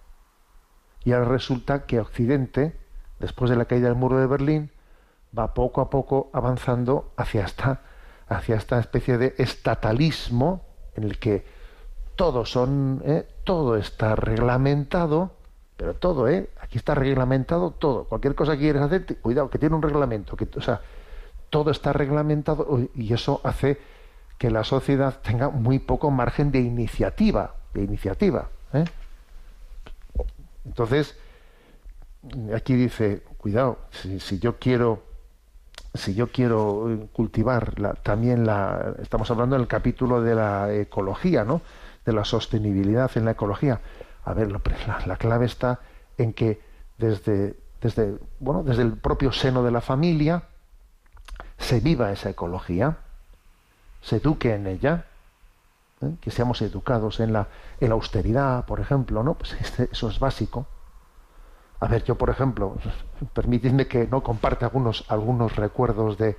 [1.03, 2.77] Y ahora resulta que Occidente,
[3.19, 4.71] después de la caída del muro de Berlín,
[5.37, 7.81] va poco a poco avanzando hacia esta,
[8.27, 11.45] hacia esta especie de estatalismo en el que
[12.15, 13.27] todo son, ¿eh?
[13.43, 15.31] todo está reglamentado,
[15.77, 16.49] pero todo, ¿eh?
[16.59, 18.05] Aquí está reglamentado todo.
[18.05, 20.81] Cualquier cosa que quieras hacer, cuidado, que tiene un reglamento, que, o sea,
[21.51, 23.79] todo está reglamentado y eso hace
[24.37, 28.49] que la sociedad tenga muy poco margen de iniciativa, de iniciativa.
[28.73, 28.85] ¿eh?
[30.65, 31.15] Entonces,
[32.55, 35.03] aquí dice, cuidado, si yo quiero,
[35.93, 41.43] si yo quiero eh, cultivar la- también la, estamos hablando del capítulo de la ecología,
[41.43, 41.61] ¿no?
[42.05, 43.81] De la sostenibilidad en la ecología.
[44.25, 44.61] A ver, la,
[45.05, 45.79] la clave está
[46.17, 46.61] en que
[46.97, 50.43] desde, desde, bueno, desde el propio seno de la familia
[51.57, 52.97] se viva esa ecología,
[54.01, 55.05] se eduque en ella,
[56.01, 56.11] ¿eh?
[56.21, 57.47] que seamos educados en la,
[57.79, 59.33] en la austeridad, por ejemplo, ¿no?
[59.35, 60.67] Pues este- eso es básico.
[61.79, 62.75] A ver, yo por ejemplo,
[63.33, 66.37] permitidme que no comparte algunos, algunos recuerdos de,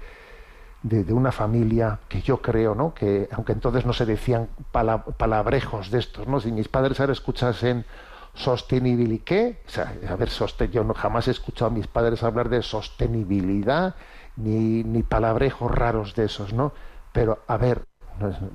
[0.82, 2.94] de, una familia que yo creo, ¿no?
[2.94, 6.40] Que aunque entonces no se decían pala- palabrejos de estos, ¿no?
[6.40, 7.86] Si mis padres ahora escuchasen
[8.34, 9.62] sostenibilidad, ¿qué?
[9.66, 10.30] O sea, a ver,
[10.72, 13.96] yo no, jamás he escuchado a mis padres hablar de sostenibilidad
[14.36, 16.72] ni, ni palabrejos raros de esos, ¿no?
[17.12, 17.86] Pero a ver,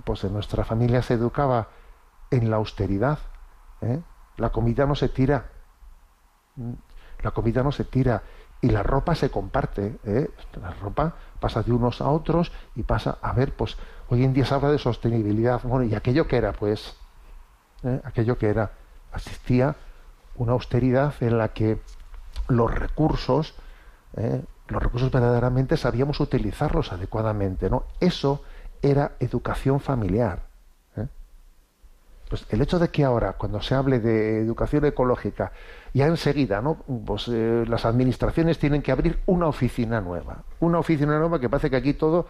[0.03, 1.69] pues en nuestra familia se educaba
[2.31, 3.19] en la austeridad,
[3.81, 4.01] ¿eh?
[4.37, 5.45] La comida no se tira,
[7.21, 8.23] la comida no se tira
[8.61, 9.99] y la ropa se comparte.
[10.05, 10.29] ¿eh?
[10.61, 13.77] La ropa pasa de unos a otros y pasa a ver, pues
[14.09, 15.61] hoy en día se habla de sostenibilidad.
[15.63, 16.95] Bueno, y aquello que era, pues,
[17.83, 17.99] ¿eh?
[18.03, 18.71] aquello que era,
[19.11, 19.75] asistía
[20.35, 21.81] una austeridad en la que
[22.47, 23.53] los recursos,
[24.15, 24.43] ¿eh?
[24.67, 27.83] los recursos verdaderamente sabíamos utilizarlos adecuadamente, ¿no?
[27.99, 28.43] Eso
[28.81, 30.52] era educación familiar.
[32.33, 35.51] Pues el hecho de que ahora, cuando se hable de educación ecológica,
[35.93, 36.77] ya enseguida, ¿no?
[37.05, 40.41] Pues eh, las administraciones tienen que abrir una oficina nueva.
[40.59, 42.25] Una oficina nueva que parece que aquí todo,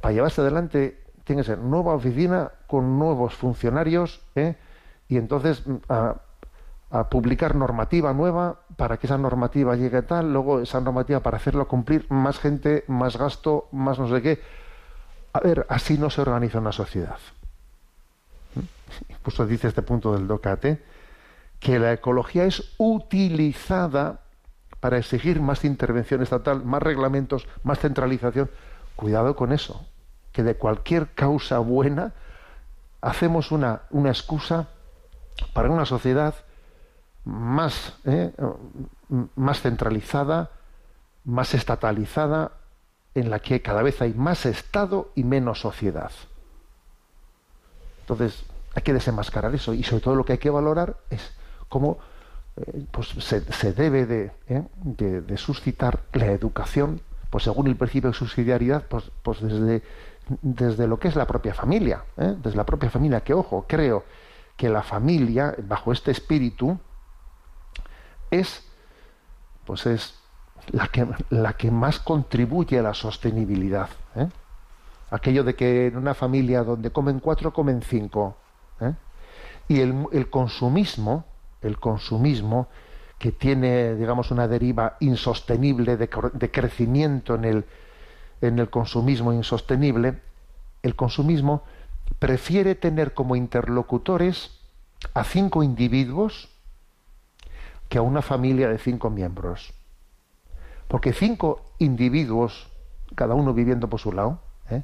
[0.00, 4.54] para llevarse adelante, tiene que ser nueva oficina con nuevos funcionarios, ¿eh?
[5.08, 6.14] y entonces mm, a,
[6.92, 11.66] a publicar normativa nueva para que esa normativa llegue tal, luego esa normativa para hacerlo
[11.66, 14.40] cumplir, más gente, más gasto, más no sé qué.
[15.32, 17.18] A ver, así no se organiza una sociedad.
[19.08, 20.82] Incluso dice este punto del DOCATE
[21.58, 24.20] que la ecología es utilizada
[24.80, 28.50] para exigir más intervención estatal, más reglamentos, más centralización.
[28.96, 29.86] Cuidado con eso,
[30.32, 32.12] que de cualquier causa buena
[33.00, 34.68] hacemos una, una excusa
[35.52, 36.34] para una sociedad
[37.24, 38.32] más, ¿eh?
[39.36, 40.50] más centralizada,
[41.24, 42.52] más estatalizada,
[43.14, 46.10] en la que cada vez hay más Estado y menos sociedad.
[48.00, 51.32] Entonces, hay que desenmascarar eso y sobre todo lo que hay que valorar es
[51.68, 51.98] cómo
[52.56, 54.62] eh, pues se, debe de, ¿eh?
[54.76, 59.82] de, de suscitar la educación pues según el principio de subsidiariedad pues, pues desde,
[60.42, 62.34] desde lo que es la propia familia ¿eh?
[62.42, 64.04] desde la propia familia que ojo creo
[64.56, 66.78] que la familia bajo este espíritu
[68.30, 68.66] es
[69.64, 70.18] pues es
[70.70, 73.88] la que la que más contribuye a la sostenibilidad
[75.10, 78.36] aquello de que en una familia donde comen cuatro comen cinco
[78.82, 78.94] ¿eh?
[79.68, 81.24] y el, consumismo
[81.60, 82.68] el consumismo
[83.18, 87.64] que tiene digamos una deriva insostenible de crecimiento en el
[88.40, 90.20] en el consumismo insostenible
[90.82, 91.62] el consumismo
[92.18, 94.58] prefiere tener como interlocutores
[95.14, 96.48] a cinco individuos
[97.88, 99.72] que a una familia de cinco miembros
[100.88, 102.68] porque cinco individuos
[103.14, 104.40] cada uno viviendo por su lado
[104.70, 104.82] ¿eh?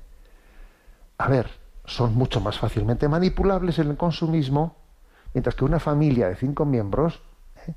[1.18, 1.50] a ver,
[1.88, 4.76] son mucho más fácilmente manipulables en el consumismo,
[5.34, 7.20] mientras que una familia de cinco miembros,
[7.66, 7.74] ¿eh?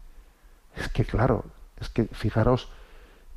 [0.76, 1.46] es que claro,
[1.80, 2.70] es que fijaros,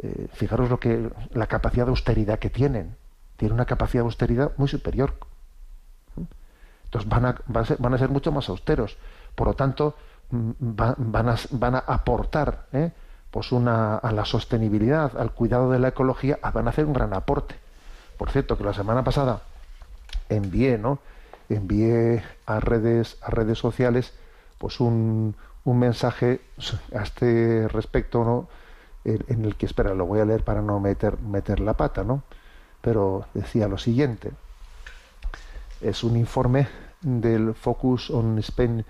[0.03, 2.97] eh, fijaros lo que la capacidad de austeridad que tienen,
[3.37, 5.15] tienen una capacidad de austeridad muy superior.
[6.85, 8.97] Entonces van a, van a ser, van a ser mucho más austeros.
[9.35, 9.97] Por lo tanto,
[10.31, 12.93] mm, va- van, a, van a aportar ¿eh?
[13.31, 16.93] pues una, a la sostenibilidad, al cuidado de la ecología, ah, van a hacer un
[16.93, 17.57] gran aporte.
[18.17, 19.41] Por cierto, que la semana pasada
[20.29, 20.99] envié, ¿no?
[21.49, 24.15] Envié a redes, a redes sociales,
[24.59, 26.41] pues un, un mensaje
[26.95, 28.49] a este respecto, ¿no?
[29.05, 32.23] En, el que, espera, lo voy a leer para no meter, meter la pata, ¿no?
[32.81, 34.31] Pero decía lo siguiente.
[35.81, 36.69] es un informe
[37.03, 38.85] del Focus on Spain,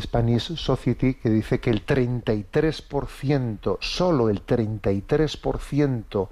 [0.00, 6.28] Spanish Society que dice que el 33%, solo el 33%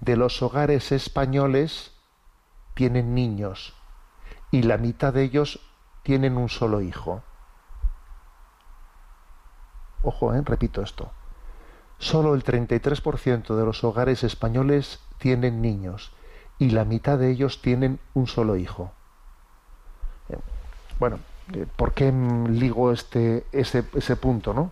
[0.00, 1.92] de los hogares españoles
[2.74, 3.74] tienen niños
[4.50, 5.60] y la mitad de ellos
[6.02, 7.22] tienen un solo hijo.
[10.02, 10.42] Ojo, ¿eh?
[10.44, 11.10] repito esto.
[11.98, 16.12] Solo el 33% de los hogares españoles tienen niños
[16.58, 18.92] y la mitad de ellos tienen un solo hijo.
[20.30, 20.38] Eh,
[20.98, 21.18] bueno,
[21.52, 24.70] eh, ¿por qué ligo este, ese, ese punto, no?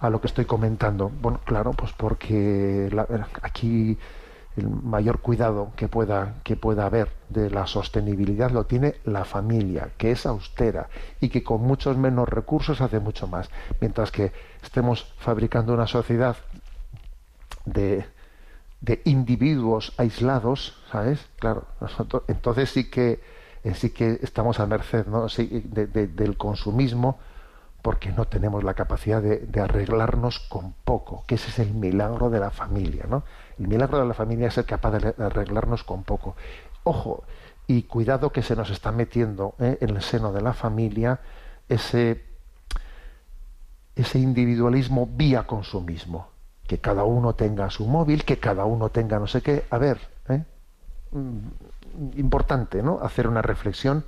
[0.00, 1.08] A lo que estoy comentando.
[1.08, 2.90] Bueno, claro, pues porque
[3.42, 3.96] aquí
[4.56, 9.90] el mayor cuidado que pueda, que pueda haber de la sostenibilidad lo tiene la familia,
[9.98, 10.88] que es austera
[11.20, 13.50] y que con muchos menos recursos hace mucho más.
[13.80, 16.36] Mientras que estemos fabricando una sociedad
[17.66, 18.06] de,
[18.80, 21.26] de individuos aislados, ¿sabes?
[21.38, 21.66] Claro,
[22.28, 23.20] entonces sí que,
[23.74, 25.26] sí que estamos a merced ¿no?
[25.28, 27.18] del consumismo
[27.86, 32.40] porque no tenemos la capacidad de, arreglarnos con poco, que ese es el milagro de
[32.40, 33.22] la familia, ¿no?
[33.60, 36.34] El milagro de la familia es ser capaz de arreglarnos con poco.
[36.82, 37.22] Ojo,
[37.68, 39.78] y cuidado que se nos está metiendo ¿eh?
[39.80, 41.20] en el seno de la familia
[41.68, 42.24] ese,
[43.94, 46.26] ese individualismo vía consumismo.
[46.66, 49.64] Que cada uno tenga su móvil, que cada uno tenga no sé qué.
[49.70, 50.42] A ver, ¿eh?
[51.12, 52.98] mm, importante, ¿no?
[53.00, 54.04] Hacer una reflexión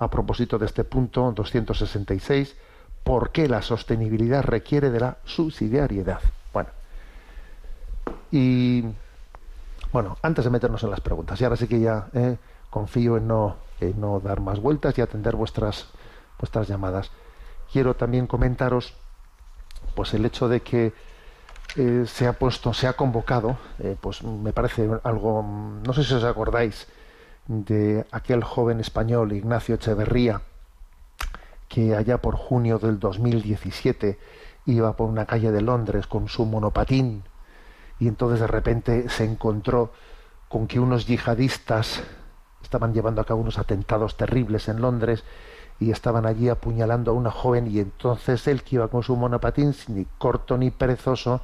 [0.00, 2.56] a propósito de este punto 266
[3.04, 6.20] por qué la sostenibilidad requiere de la subsidiariedad.
[6.52, 6.70] Bueno,
[8.30, 8.84] y
[9.92, 12.36] bueno, antes de meternos en las preguntas, y ahora sí que ya eh,
[12.70, 13.56] confío en no,
[13.96, 15.88] no dar más vueltas y atender vuestras,
[16.38, 17.10] vuestras llamadas.
[17.72, 18.94] Quiero también comentaros
[19.94, 20.92] pues el hecho de que
[21.76, 26.14] eh, se ha puesto, se ha convocado, eh, pues me parece algo, no sé si
[26.14, 26.86] os acordáis
[27.46, 30.42] de aquel joven español Ignacio Echeverría,
[31.70, 34.18] que allá por junio del 2017
[34.66, 37.22] iba por una calle de Londres con su monopatín
[38.00, 39.92] y entonces de repente se encontró
[40.48, 42.02] con que unos yihadistas
[42.60, 45.22] estaban llevando a cabo unos atentados terribles en Londres
[45.78, 49.72] y estaban allí apuñalando a una joven y entonces él que iba con su monopatín
[49.88, 51.40] ni corto ni perezoso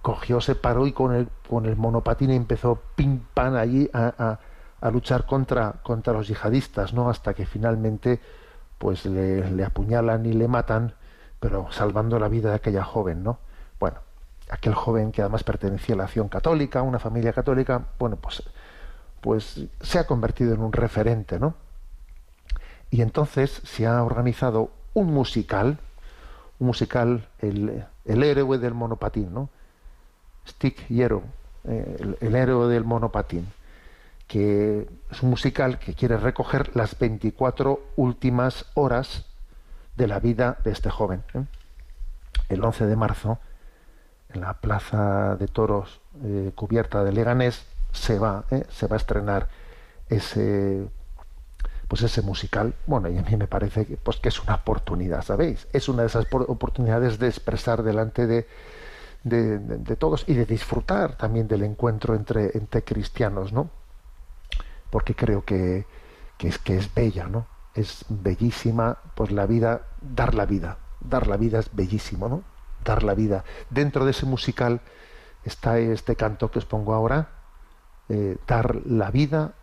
[0.00, 4.38] cogió, se paró y con el, con el monopatín empezó pim pam allí a,
[4.80, 7.10] a, luchar contra, contra los yihadistas, ¿no?
[7.10, 8.20] Hasta que finalmente
[8.80, 10.94] pues le, apuñalan y le matan,
[11.38, 13.38] pero salvando la vida de aquella joven, ¿no?
[13.78, 13.98] Bueno,
[14.48, 18.42] aquel joven que además pertenecía a la acción católica, una familia católica, bueno, pues,
[19.20, 21.56] pues se ha convertido en un referente, ¿no?
[22.90, 25.78] Y entonces se ha organizado un musical,
[26.58, 29.50] un musical, el, el héroe del monopatín, ¿no?
[30.48, 31.22] Stick Hero,
[31.64, 33.46] eh, el, el héroe del monopatín
[34.30, 39.26] que es un musical que quiere recoger las 24 últimas horas
[39.96, 41.24] de la vida de este joven.
[41.34, 41.42] ¿eh?
[42.48, 43.40] El 11 de marzo,
[44.32, 48.62] en la plaza de toros eh, cubierta de Leganés, se va, ¿eh?
[48.70, 49.48] se va a estrenar
[50.08, 50.86] ese
[51.88, 55.22] pues ese musical, bueno, y a mí me parece que, pues, que es una oportunidad,
[55.22, 55.66] ¿sabéis?
[55.72, 58.46] Es una de esas oportunidades de expresar delante de,
[59.24, 63.70] de, de todos y de disfrutar también del encuentro entre, entre cristianos, ¿no?
[64.90, 65.86] Porque creo que,
[66.38, 67.46] es, que es bella, ¿no?
[67.74, 72.42] Es bellísima, pues la vida, dar la vida, dar la vida es bellísimo, ¿no?
[72.84, 73.44] Dar la vida.
[73.70, 74.80] Dentro de ese musical
[75.44, 77.28] está este canto que os pongo ahora,
[78.08, 79.54] eh, dar la vida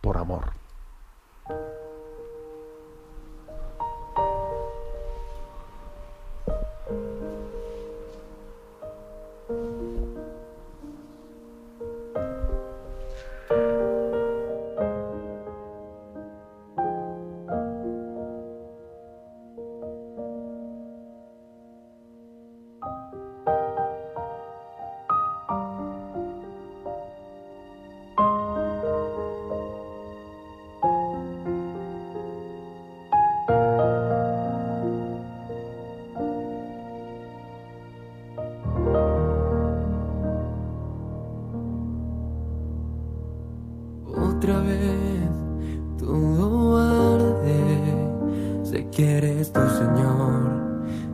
[0.00, 0.61] por amor.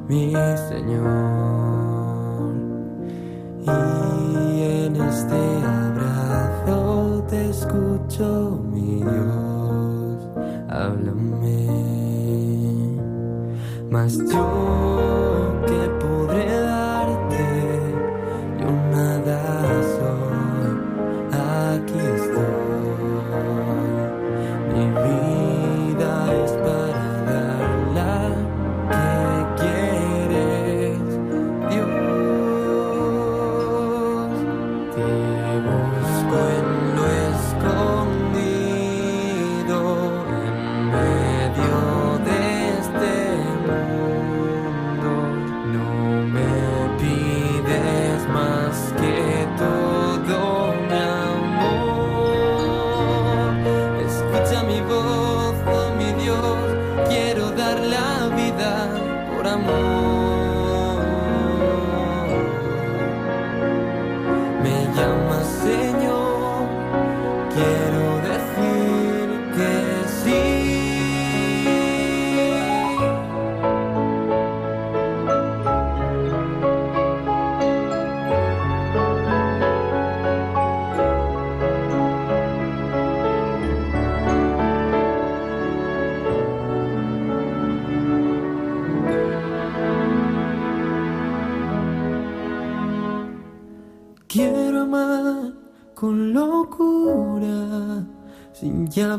[0.08, 0.32] mi
[0.68, 1.08] Señor.
[3.62, 10.28] Y en este abrazo te escucho, mi Dios,
[10.68, 11.68] háblame.
[13.90, 15.47] Mas yo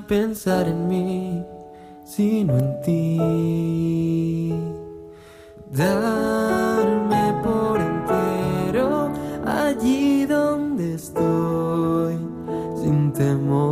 [0.10, 1.46] pensar en mí,
[2.04, 4.52] sino en ti.
[5.72, 9.12] Darme por entero
[9.46, 12.18] allí donde estoy,
[12.82, 13.69] sin temor.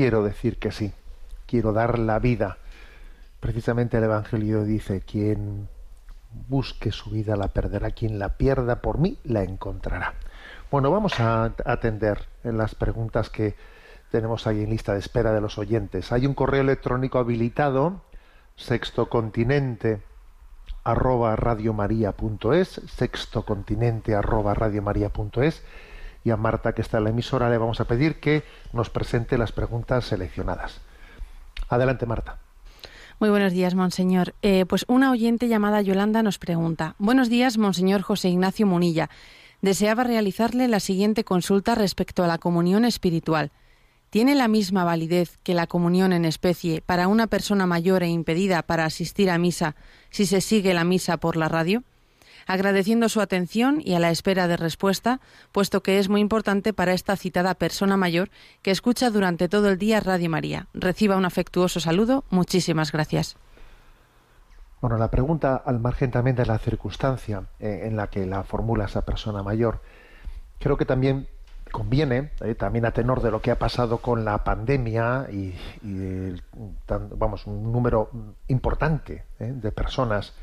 [0.00, 0.94] Quiero decir que sí.
[1.44, 2.56] Quiero dar la vida.
[3.38, 5.68] Precisamente el Evangelio dice, quien
[6.48, 10.14] busque su vida la perderá, quien la pierda por mí la encontrará.
[10.70, 13.56] Bueno, vamos a atender en las preguntas que
[14.10, 16.12] tenemos ahí en lista de espera de los oyentes.
[16.12, 18.00] Hay un correo electrónico habilitado,
[18.56, 20.00] sextocontinente
[20.82, 25.62] arroba radiomaria.es, sextocontinente arroba radiomaria.es,
[26.24, 28.42] y a Marta, que está en la emisora, le vamos a pedir que
[28.72, 30.80] nos presente las preguntas seleccionadas.
[31.68, 32.38] Adelante, Marta.
[33.20, 34.34] Muy buenos días, Monseñor.
[34.42, 36.94] Eh, pues una oyente llamada Yolanda nos pregunta.
[36.98, 39.10] Buenos días, Monseñor José Ignacio Munilla.
[39.60, 43.52] Deseaba realizarle la siguiente consulta respecto a la comunión espiritual.
[44.08, 48.62] ¿Tiene la misma validez que la comunión en especie para una persona mayor e impedida
[48.62, 49.76] para asistir a misa
[50.08, 51.84] si se sigue la misa por la radio?
[52.50, 55.20] Agradeciendo su atención y a la espera de respuesta,
[55.52, 58.28] puesto que es muy importante para esta citada persona mayor
[58.62, 60.66] que escucha durante todo el día Radio María.
[60.74, 62.24] Reciba un afectuoso saludo.
[62.28, 63.36] Muchísimas gracias.
[64.80, 68.86] Bueno, la pregunta, al margen también de la circunstancia eh, en la que la formula
[68.86, 69.80] esa persona mayor,
[70.58, 71.28] creo que también
[71.70, 75.54] conviene, eh, también a tenor de lo que ha pasado con la pandemia y,
[77.16, 78.10] vamos, un número
[78.48, 80.34] importante eh, de personas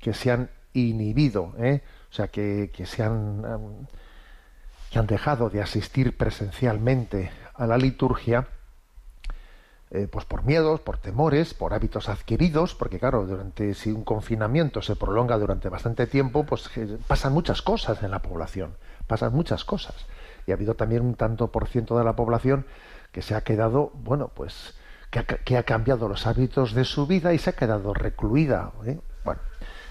[0.00, 0.48] que se han
[0.78, 3.86] inhibido, eh, o sea, que, que se han,
[4.90, 8.46] que han dejado de asistir presencialmente a la liturgia,
[9.90, 14.82] eh, pues por miedos, por temores, por hábitos adquiridos, porque claro, durante si un confinamiento
[14.82, 18.74] se prolonga durante bastante tiempo, pues eh, pasan muchas cosas en la población,
[19.06, 19.94] pasan muchas cosas.
[20.46, 22.66] Y ha habido también un tanto por ciento de la población
[23.12, 24.74] que se ha quedado, bueno, pues
[25.10, 28.72] que ha, que ha cambiado los hábitos de su vida y se ha quedado recluida.
[28.84, 28.98] ¿eh?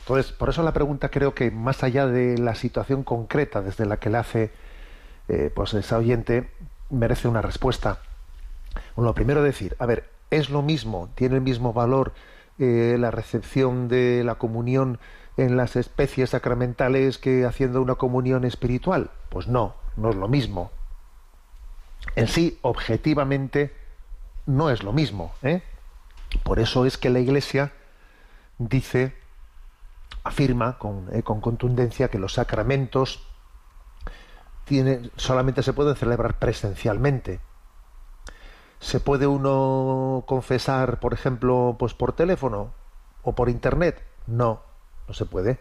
[0.07, 3.97] Entonces, por eso la pregunta creo que más allá de la situación concreta desde la
[3.97, 4.51] que le hace
[5.27, 6.49] eh, pues esa oyente,
[6.89, 7.99] merece una respuesta.
[8.95, 12.13] Bueno, lo primero decir, a ver, ¿es lo mismo, tiene el mismo valor
[12.57, 14.97] eh, la recepción de la comunión
[15.35, 19.11] en las especies sacramentales que haciendo una comunión espiritual?
[19.27, 20.71] Pues no, no es lo mismo.
[22.15, 23.73] En sí, objetivamente,
[24.45, 25.33] no es lo mismo.
[25.43, 25.63] ¿eh?
[26.43, 27.73] Por eso es que la Iglesia
[28.57, 29.26] dice,
[30.27, 33.27] afirma con, eh, con contundencia que los sacramentos
[35.15, 37.39] solamente se pueden celebrar presencialmente.
[38.79, 42.73] ¿Se puede uno confesar, por ejemplo, pues por teléfono
[43.23, 44.03] o por internet?
[44.27, 44.61] No,
[45.07, 45.59] no se puede.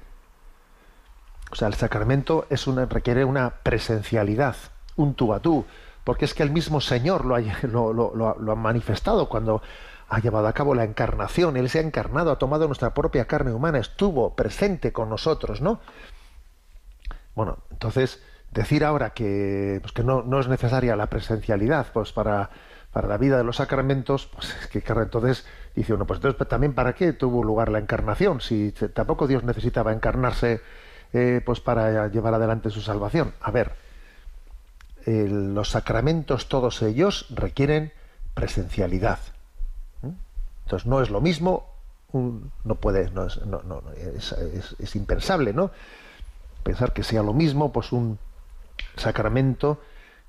[1.51, 4.57] O sea, el sacramento es una, requiere una presencialidad,
[4.97, 5.65] un tú a tú,
[6.05, 9.63] porque es que el mismo Señor lo ha, lo ha manifestado cuando
[10.09, 11.57] ha llevado a cabo la encarnación.
[11.57, 15.81] Él se ha encarnado, ha tomado nuestra propia carne humana, estuvo presente con nosotros, ¿no?
[17.35, 22.51] Bueno, entonces, decir ahora que, pues que no, no, es necesaria la presencialidad pues para,
[22.93, 26.49] para la vida de los sacramentos, pues es que claro, entonces dice uno, pues entonces
[26.49, 30.63] también para qué tuvo lugar la encarnación, si tampoco Dios necesitaba encarnarse
[31.13, 33.35] eh, pues para llevar adelante su salvación.
[33.41, 33.75] A ver,
[35.07, 37.93] los sacramentos todos ellos requieren
[38.35, 39.19] presencialidad.
[40.67, 41.65] Entonces no es lo mismo,
[42.13, 43.83] no puede, no es, no, no,
[44.17, 45.71] es, es, impensable, ¿no?
[46.65, 48.19] Pensar que sea lo mismo, pues un
[48.97, 49.81] sacramento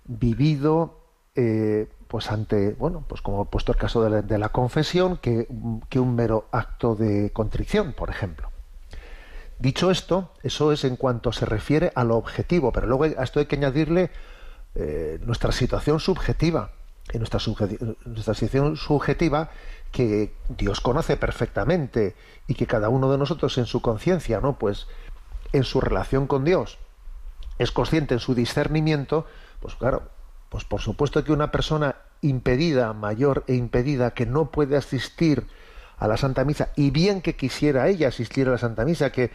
[0.05, 0.99] vivido,
[1.35, 5.47] eh, pues ante, bueno, pues como he puesto el caso de la, confesión, que,
[5.89, 8.51] que, un mero acto de contrición, por ejemplo.
[9.57, 13.39] Dicho esto, eso es en cuanto se refiere a lo objetivo, pero luego a esto
[13.39, 14.11] hay que añadirle
[14.75, 16.76] eh, nuestra situación subjetiva.
[17.13, 19.49] En nuestra, situación subjetiva
[19.91, 22.15] que Dios conoce perfectamente
[22.47, 24.59] y que cada uno de nosotros en su conciencia, ¿no?
[24.59, 24.87] Pues
[25.53, 26.77] en su relación con Dios
[27.59, 29.25] es consciente en su discernimiento,
[29.61, 30.03] pues claro,
[30.49, 35.47] pues por supuesto que una persona impedida, mayor e impedida, que no puede asistir
[35.97, 39.31] a la Santa Misa, y bien que quisiera ella asistir a la Santa Misa, que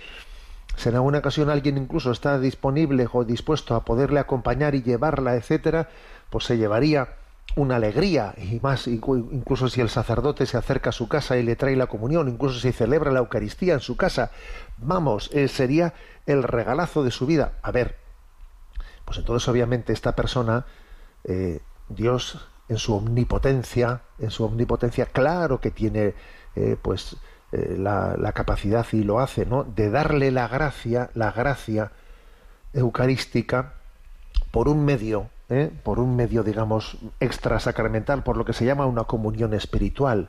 [0.85, 5.89] en alguna ocasión alguien incluso está disponible o dispuesto a poderle acompañar y llevarla, etcétera,
[6.31, 7.17] pues se llevaría
[7.57, 11.57] una alegría y más incluso si el sacerdote se acerca a su casa y le
[11.57, 14.31] trae la comunión incluso si celebra la Eucaristía en su casa
[14.79, 15.95] vamos eh, sería
[16.27, 17.53] el regalazo de su vida.
[17.63, 17.97] A ver
[19.05, 20.65] pues entonces obviamente esta persona
[21.25, 26.15] eh, Dios en su omnipotencia en su omnipotencia claro que tiene
[26.57, 27.17] eh, pues
[27.53, 31.93] la, la, capacidad y lo hace no de darle la gracia la gracia
[32.73, 33.75] eucarística
[34.51, 35.71] por un medio ¿eh?
[35.83, 40.29] por un medio, digamos, extra sacramental, por lo que se llama una comunión espiritual,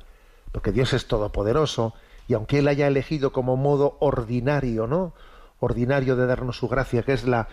[0.52, 1.94] porque Dios es todopoderoso
[2.28, 5.14] y aunque Él haya elegido como modo ordinario, ¿no?
[5.60, 7.48] Ordinario de darnos su gracia, que es la,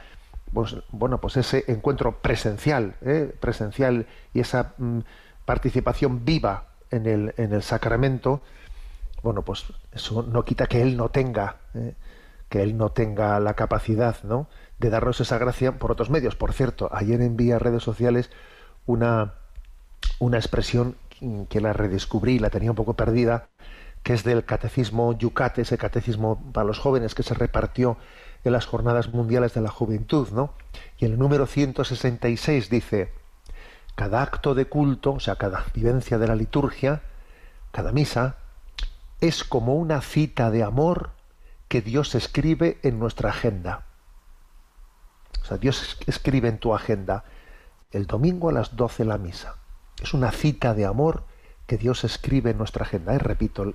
[0.53, 3.33] pues, bueno, pues ese encuentro presencial, ¿eh?
[3.39, 5.01] presencial y esa mm,
[5.45, 8.43] participación viva en el, en el sacramento,
[9.23, 11.95] bueno, pues eso no quita que Él no tenga, ¿eh?
[12.49, 14.49] que Él no tenga la capacidad, ¿no?
[14.81, 16.35] De darnos esa gracia por otros medios.
[16.35, 18.31] Por cierto, ayer envié a redes sociales
[18.87, 19.35] una,
[20.19, 20.97] una expresión
[21.51, 23.49] que la redescubrí, la tenía un poco perdida,
[24.03, 27.99] que es del catecismo Yucate, ese catecismo para los jóvenes que se repartió
[28.43, 30.55] en las jornadas mundiales de la juventud, ¿no?
[30.97, 33.13] Y el número 166 dice,
[33.95, 37.03] cada acto de culto, o sea, cada vivencia de la liturgia,
[37.71, 38.37] cada misa,
[39.21, 41.11] es como una cita de amor
[41.69, 43.90] que Dios escribe en nuestra agenda.
[45.59, 47.25] Dios escribe en tu agenda
[47.91, 49.57] el domingo a las 12 la misa.
[50.03, 51.25] Es una cita de amor
[51.67, 53.15] que Dios escribe en nuestra agenda.
[53.15, 53.75] Y repito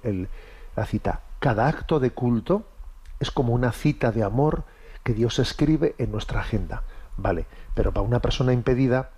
[0.75, 1.21] la cita.
[1.39, 2.65] Cada acto de culto
[3.19, 4.63] es como una cita de amor
[5.03, 6.83] que Dios escribe en nuestra agenda.
[7.17, 9.11] Vale, pero para una persona impedida,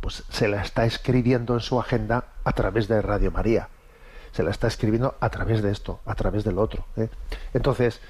[0.00, 3.68] pues se la está escribiendo en su agenda a través de Radio María.
[4.32, 6.86] Se la está escribiendo a través de esto, a través del otro.
[6.96, 7.10] ¿eh?
[7.52, 8.00] Entonces,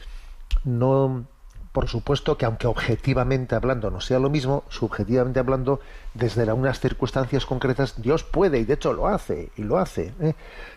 [0.65, 1.27] no,
[1.73, 5.81] por supuesto que aunque objetivamente hablando no sea lo mismo, subjetivamente hablando,
[6.13, 10.13] desde la, unas circunstancias concretas, Dios puede, y de hecho lo hace, y lo hace,
[10.21, 10.35] ¿eh?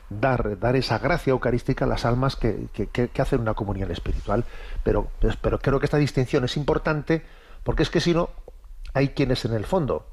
[0.09, 4.45] dar, dar esa gracia eucarística a las almas que, que, hacen una comunión espiritual.
[4.83, 7.23] Pero, pues, pero creo que esta distinción es importante,
[7.63, 8.29] porque es que si no,
[8.93, 10.07] hay quienes en el fondo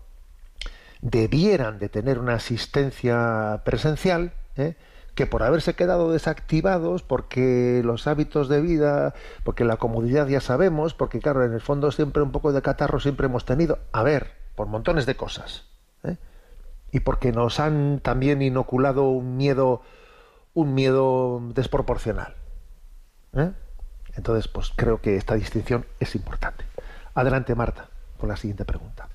[1.00, 4.74] debieran de tener una asistencia presencial, ¿eh?
[5.14, 10.94] Que por haberse quedado desactivados, porque los hábitos de vida, porque la comodidad ya sabemos,
[10.94, 14.32] porque claro, en el fondo siempre un poco de catarro siempre hemos tenido, a ver,
[14.54, 15.66] por montones de cosas.
[16.04, 16.16] ¿eh?
[16.92, 19.82] y porque nos han también inoculado un miedo,
[20.52, 22.36] un miedo desproporcional.
[23.34, 23.50] ¿eh?
[24.14, 26.64] Entonces, pues creo que esta distinción es importante.
[27.14, 27.88] Adelante, Marta,
[28.18, 29.08] con la siguiente pregunta.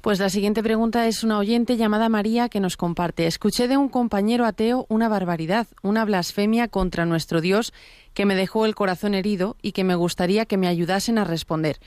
[0.00, 3.26] Pues la siguiente pregunta es una oyente llamada María que nos comparte.
[3.26, 7.72] Escuché de un compañero ateo una barbaridad, una blasfemia contra nuestro Dios
[8.14, 11.80] que me dejó el corazón herido y que me gustaría que me ayudasen a responder.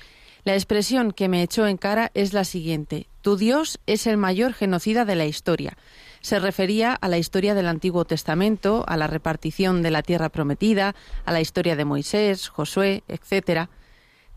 [0.44, 3.08] La expresión que me echó en cara es la siguiente.
[3.22, 5.78] Tu Dios es el mayor genocida de la historia.
[6.20, 10.96] Se refería a la historia del Antiguo Testamento, a la repartición de la tierra prometida,
[11.26, 13.70] a la historia de Moisés, Josué, etcétera.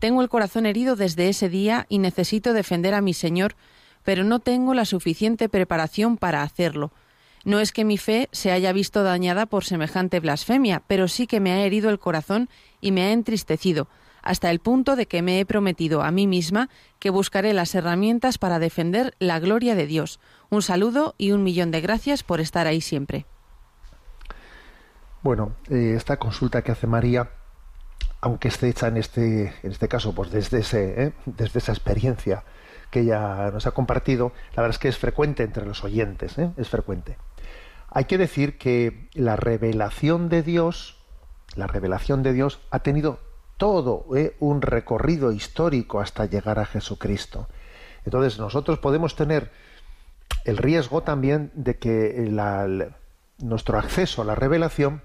[0.05, 3.55] Tengo el corazón herido desde ese día y necesito defender a mi Señor,
[4.03, 6.91] pero no tengo la suficiente preparación para hacerlo.
[7.43, 11.39] No es que mi fe se haya visto dañada por semejante blasfemia, pero sí que
[11.39, 12.49] me ha herido el corazón
[12.81, 13.87] y me ha entristecido,
[14.21, 18.37] hasta el punto de que me he prometido a mí misma que buscaré las herramientas
[18.37, 20.19] para defender la gloria de Dios.
[20.51, 23.25] Un saludo y un millón de gracias por estar ahí siempre.
[25.23, 27.27] Bueno, eh, esta consulta que hace María
[28.25, 31.13] aunque esté hecha en este, en este caso, pues desde, ¿eh?
[31.27, 32.43] desde esa experiencia
[32.89, 36.49] que ella nos ha compartido, la verdad es que es frecuente entre los oyentes, ¿eh?
[36.57, 37.19] es frecuente.
[37.87, 40.97] Hay que decir que la revelación de Dios,
[41.55, 43.19] la revelación de Dios ha tenido
[43.57, 44.35] todo ¿eh?
[44.39, 47.47] un recorrido histórico hasta llegar a Jesucristo.
[48.05, 49.51] Entonces nosotros podemos tener
[50.45, 52.27] el riesgo también de que
[53.37, 55.03] nuestro acceso a la revelación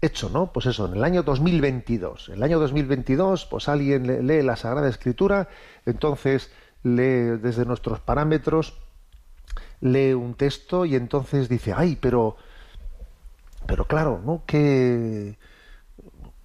[0.00, 0.52] hecho, ¿no?
[0.52, 2.28] Pues eso, en el año 2022.
[2.28, 5.48] En el año 2022, pues alguien lee la Sagrada Escritura,
[5.84, 6.50] entonces
[6.82, 8.78] lee desde nuestros parámetros,
[9.80, 12.36] lee un texto y entonces dice, ay, pero,
[13.66, 14.42] pero claro, ¿no?
[14.46, 15.38] Qué,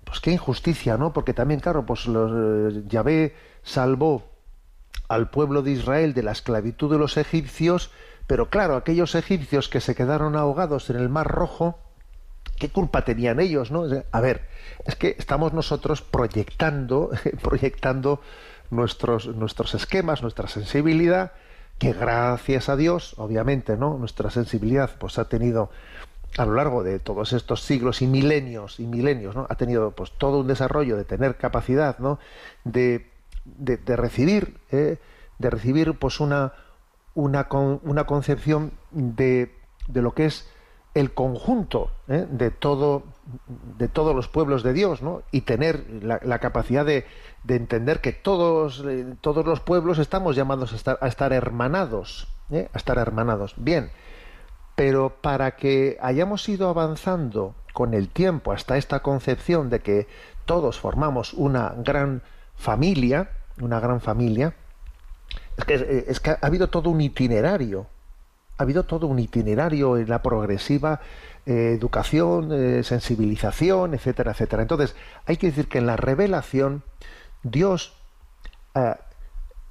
[0.06, 1.14] pues qué injusticia, ¿no?
[1.14, 4.32] Porque también, claro, pues los, Yahvé salvó
[5.08, 7.92] al pueblo de Israel de la esclavitud de los egipcios,
[8.28, 11.80] pero claro, aquellos egipcios que se quedaron ahogados en el Mar Rojo,
[12.62, 13.72] ¿Qué culpa tenían ellos?
[13.72, 13.88] ¿no?
[14.12, 14.48] A ver,
[14.86, 17.10] es que estamos nosotros proyectando,
[17.42, 18.22] proyectando
[18.70, 21.32] nuestros, nuestros esquemas, nuestra sensibilidad,
[21.80, 23.98] que gracias a Dios, obviamente, ¿no?
[23.98, 25.72] Nuestra sensibilidad pues ha tenido
[26.38, 29.48] a lo largo de todos estos siglos y milenios y milenios, ¿no?
[29.50, 32.20] Ha tenido pues todo un desarrollo de tener capacidad, ¿no?
[32.64, 33.10] De,
[33.44, 35.00] de, recibir, ¿eh?
[35.40, 36.54] de recibir pues una,
[37.16, 39.52] una, una concepción de,
[39.88, 40.48] de lo que es
[40.94, 42.26] el conjunto ¿eh?
[42.30, 43.04] de todo
[43.78, 45.00] de todos los pueblos de Dios
[45.32, 47.06] y tener la, capacidad de,
[47.46, 52.28] de, entender que todos eh, todos los pueblos estamos llamados a estar, a estar hermanados
[52.50, 52.70] ¿eh?
[52.74, 53.92] a estar hermanados bien
[54.76, 60.08] pero para que hayamos ido avanzando con el tiempo hasta esta concepción de que
[60.46, 62.22] todos formamos una gran
[62.56, 63.30] familia
[63.62, 64.56] una gran familia
[65.58, 67.88] es que, es que ha habido todo un itinerario
[68.62, 71.02] ha habido todo un itinerario en la progresiva
[71.48, 74.62] eh, educación, eh, sensibilización, etcétera, etcétera.
[74.62, 74.96] Entonces,
[75.26, 76.84] hay que decir que en la revelación,
[77.42, 77.96] Dios
[78.76, 78.94] eh,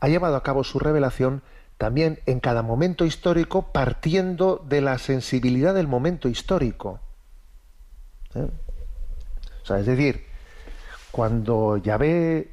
[0.01, 1.43] ha llevado a cabo su revelación
[1.79, 6.99] también en cada momento histórico partiendo de la sensibilidad del momento histórico.
[8.35, 10.25] O sea, es decir,
[11.13, 12.51] cuando Yahvé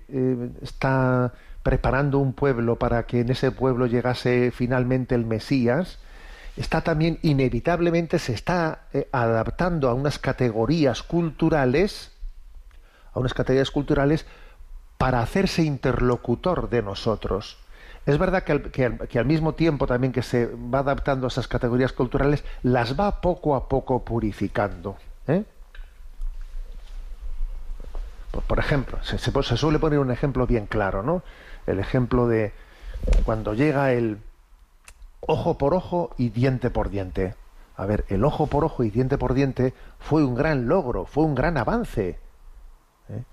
[0.62, 1.34] está
[1.64, 6.00] preparando un pueblo para que en ese pueblo llegase finalmente el Mesías,
[6.58, 12.12] está también inevitablemente se está eh, adaptando a unas categorías culturales,
[13.14, 14.26] a unas categorías culturales
[14.98, 17.58] para hacerse interlocutor de nosotros.
[18.08, 22.44] Es verdad que al, mismo tiempo también que se va adaptando a esas categorías culturales,
[22.64, 24.98] las va poco a poco purificando.
[25.28, 25.44] ¿eh?
[28.48, 31.22] Por, ejemplo, se, se suele poner un ejemplo bien claro, ¿no?
[31.66, 32.54] El ejemplo de
[33.26, 34.20] cuando llega el,
[35.22, 37.36] ojo por ojo y diente por diente.
[37.76, 41.24] A ver, el ojo por ojo y diente por diente fue un gran logro, fue
[41.24, 42.20] un gran avance
[43.10, 43.24] ¿eh?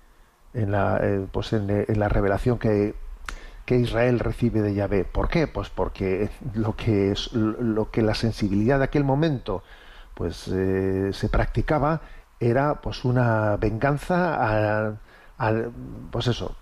[0.52, 2.94] en, la, eh, pues en, la revelación que,
[3.64, 5.04] que, Israel recibe de Yahvé.
[5.04, 5.46] ¿Por qué?
[5.46, 9.62] Pues porque lo que, es, lo que la sensibilidad de aquel momento
[10.14, 12.02] pues eh, se practicaba
[12.38, 14.96] era pues una venganza
[15.38, 15.72] al,
[16.10, 16.54] pues eso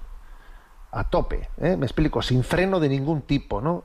[0.92, 3.84] a tope, me explico, sin freno de ningún tipo, ¿no?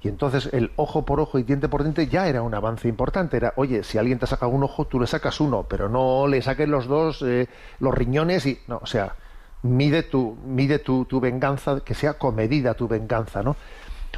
[0.00, 3.36] Y entonces el ojo por ojo y diente por diente ya era un avance importante.
[3.36, 6.40] Era, oye, si alguien te saca un ojo, tú le sacas uno, pero no le
[6.40, 7.48] saques los dos, eh,
[7.80, 8.60] los riñones y.
[8.68, 9.16] No, o sea,
[9.62, 13.56] mide tu, mide tu, tu venganza, que sea comedida tu venganza, ¿no?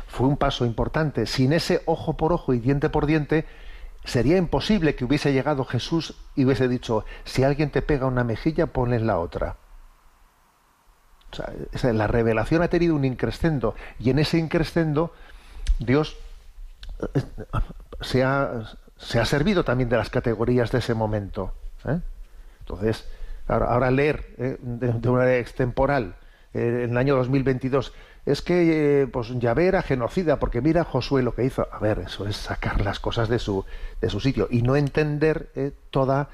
[0.07, 1.25] Fue un paso importante.
[1.25, 3.47] Sin ese ojo por ojo y diente por diente,
[4.05, 8.67] sería imposible que hubiese llegado Jesús y hubiese dicho: si alguien te pega una mejilla,
[8.67, 9.57] ponle la otra.
[11.33, 15.13] O sea, la revelación ha tenido un increscendo, y en ese increscendo
[15.81, 16.17] Dios
[18.01, 18.63] se ha,
[18.97, 21.53] se ha servido también de las categorías de ese momento.
[21.87, 21.99] ¿eh?
[22.61, 23.09] Entonces,
[23.49, 24.57] ahora, leer ¿eh?
[24.61, 26.15] de, una manera extemporal
[26.55, 27.93] eh, en el año 2022
[28.27, 31.67] es que pues Yahvé era genocida porque mira Josué lo que hizo.
[31.73, 33.65] A ver, eso es sacar las cosas de su,
[34.01, 35.51] de su sitio y no entender
[35.91, 36.29] toda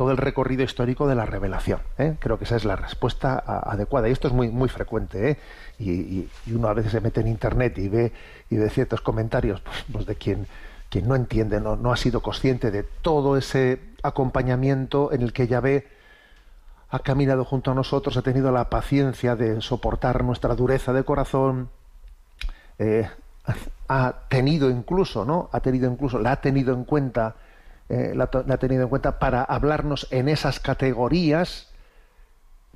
[0.00, 1.82] todo el recorrido histórico de la revelación.
[1.98, 2.16] ¿eh?
[2.20, 4.08] Creo que esa es la respuesta adecuada.
[4.08, 5.32] Y esto es muy, muy frecuente.
[5.32, 5.38] ¿eh?
[5.78, 8.10] Y, uno a veces se mete en Internet y ve,
[8.48, 10.46] y ve ciertos comentarios pues, pues de quien,
[10.88, 15.46] quien no entiende, no, no, ha sido consciente de todo ese acompañamiento en el que
[15.46, 15.86] Yahvé
[16.88, 21.68] ha caminado junto a nosotros, ha tenido la paciencia de soportar nuestra dureza de corazón,
[22.78, 23.06] eh,
[23.88, 25.50] ha tenido incluso, ¿no?
[25.52, 27.34] Ha tenido incluso, la ha tenido en cuenta
[27.90, 31.66] eh, la, ha tenido en cuenta para hablarnos en esas categorías,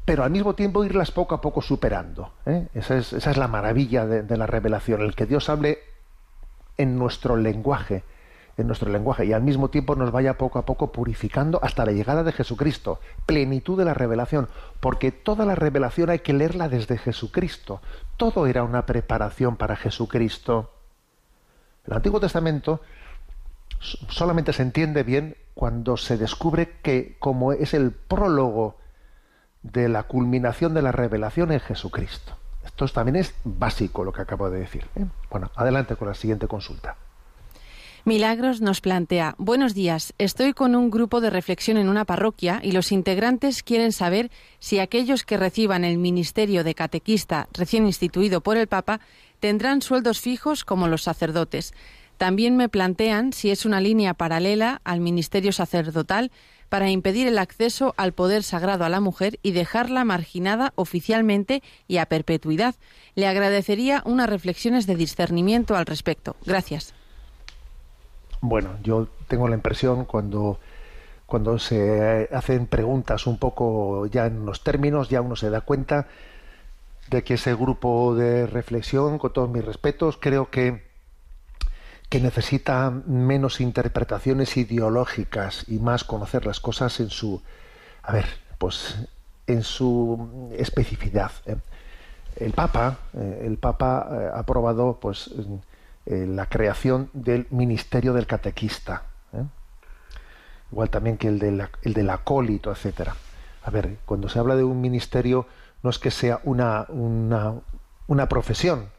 [0.05, 2.33] pero al mismo tiempo irlas poco a poco superando.
[2.47, 2.67] ¿eh?
[2.75, 5.79] Esa, es, esa, es, la maravilla de, de, la revelación, el que Dios hable
[6.79, 8.03] en nuestro lenguaje,
[8.57, 11.93] en nuestro lenguaje, y al mismo tiempo nos vaya poco a poco purificando hasta la
[11.93, 14.49] llegada de Jesucristo, plenitud de la revelación,
[14.81, 17.81] porque toda la revelación hay que leerla desde Jesucristo.
[18.17, 20.73] Todo era una preparación para Jesucristo.
[21.87, 22.81] El Antiguo Testamento
[24.09, 28.77] solamente se entiende bien cuando se descubre que como es el prólogo
[29.63, 32.37] de la culminación de la revelación en Jesucristo.
[32.65, 34.87] Esto también es básico lo que acabo de decir.
[34.97, 35.07] ¿eh?
[35.31, 36.97] Bueno, adelante con la siguiente consulta.
[38.07, 42.73] Milagros nos plantea, buenos días, estoy con un grupo de reflexión en una parroquia y
[42.73, 48.59] los integrantes quieren saber si aquellos que reciban el ministerio de catequista recién instituido por
[48.59, 49.01] el Papa
[49.41, 51.73] tendrán sueldos fijos como los sacerdotes.
[52.25, 56.33] También me plantean si es una línea paralela al ministerio sacerdotal
[56.71, 61.99] para impedir el acceso al poder sagrado a la mujer y dejarla marginada oficialmente y
[61.99, 62.77] a perpetuidad.
[63.15, 66.35] Le agradecería unas reflexiones de discernimiento al respecto.
[66.47, 66.95] Gracias.
[68.41, 70.59] Bueno, yo tengo la impresión cuando
[71.27, 76.07] cuando se hacen preguntas un poco ya en los términos, ya uno se da cuenta
[77.11, 80.94] de que ese grupo de reflexión, con todos mis respetos, creo que
[82.09, 87.43] que necesita menos interpretaciones ideológicas y más conocer las cosas en su,
[88.03, 88.27] a ver,
[88.59, 88.97] pues
[89.47, 91.33] en su especificidad.
[91.47, 91.57] ¿eh?
[92.37, 95.31] El Papa, eh, el Papa eh, ha aprobado pues
[96.07, 99.05] la creación del ministerio del catequista,
[100.71, 103.17] igual también que el del, el del acólito, etcétera.
[103.63, 105.47] A ver, cuando se habla de un ministerio
[105.83, 107.55] no es que sea una, una,
[108.07, 108.91] una profesión.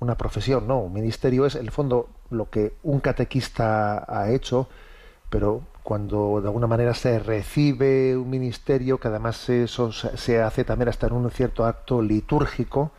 [0.00, 4.68] Una profesión, no, un ministerio es, en el fondo, lo que un catequista ha hecho,
[5.28, 10.88] pero cuando de alguna manera se recibe un ministerio, que además eso se hace también
[10.88, 12.92] hasta en un cierto acto litúrgico,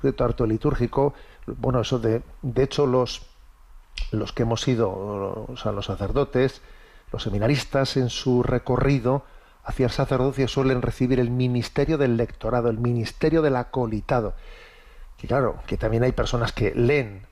[0.00, 1.14] cierto acto litúrgico,
[1.46, 3.26] bueno, eso de, de hecho los,
[4.12, 4.90] los que hemos sido,
[5.48, 6.62] o sea, los sacerdotes,
[7.12, 9.24] los seminaristas en su recorrido
[9.64, 14.34] hacia el sacerdocio suelen recibir el ministerio del lectorado, el ministerio del acolitado
[15.26, 17.22] claro, que también hay personas que leen,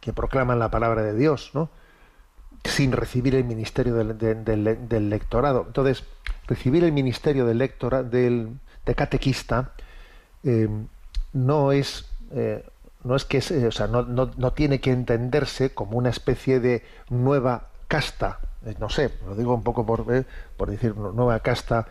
[0.00, 1.70] que proclaman la palabra de Dios, ¿no?
[2.64, 5.64] sin recibir el ministerio del, lectorado.
[5.66, 6.04] Entonces,
[6.48, 9.72] recibir el ministerio del lectora, del de catequista
[10.44, 10.68] eh,
[11.32, 12.64] no es eh,
[13.06, 17.68] no es que o sea, no, no, tiene que entenderse como una especie de nueva
[17.86, 20.24] casta, eh, no sé, lo digo un poco por, eh,
[20.56, 21.86] por decir nueva casta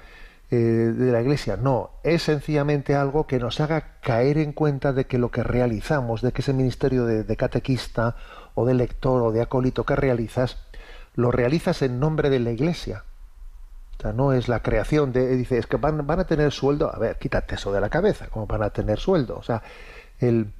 [0.51, 1.57] eh, de la Iglesia.
[1.57, 6.21] No, es sencillamente algo que nos haga caer en cuenta de que lo que realizamos,
[6.21, 8.15] de que ese ministerio de, catequista
[8.53, 10.59] o de lector o de acólito que realizas,
[11.15, 13.05] lo realizas en nombre de la Iglesia.
[13.97, 16.93] O sea, no es la creación de, dice, es que van, a tener sueldo.
[16.93, 19.37] A ver, quítate eso de la cabeza, ¿cómo van a tener sueldo?
[19.37, 19.63] O sea,
[20.19, 20.53] el,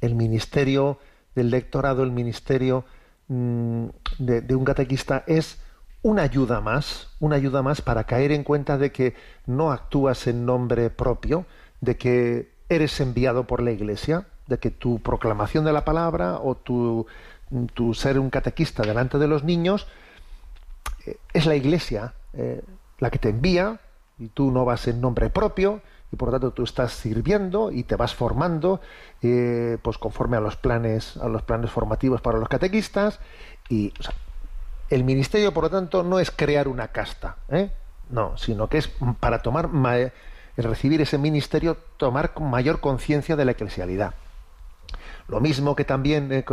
[0.00, 0.98] el ministerio
[1.34, 2.86] del lectorado, el ministerio
[3.28, 5.58] de, de un catequista es
[6.02, 9.14] una ayuda más, una ayuda más para caer en cuenta de que
[9.46, 11.46] no actúas en nombre propio,
[11.80, 16.56] de que eres enviado por la Iglesia, de que tu proclamación de la palabra o
[16.56, 17.06] tu,
[17.74, 19.86] tu ser un catequista delante de los niños
[21.06, 22.62] eh, es la Iglesia eh,
[22.98, 23.80] la que te envía
[24.18, 25.82] y tú no vas en nombre propio
[26.12, 28.80] y por lo tanto tú estás sirviendo y te vas formando
[29.22, 33.20] eh, pues conforme a los planes a los planes formativos para los catequistas
[33.68, 33.92] y
[34.94, 37.70] el ministerio, por lo tanto, no es crear una casta, ¿eh?
[38.10, 38.90] no, sino que es
[39.20, 39.70] para tomar
[40.56, 44.14] recibir ese ministerio, tomar mayor conciencia de la eclesialidad.
[45.28, 46.44] Lo mismo que también eh,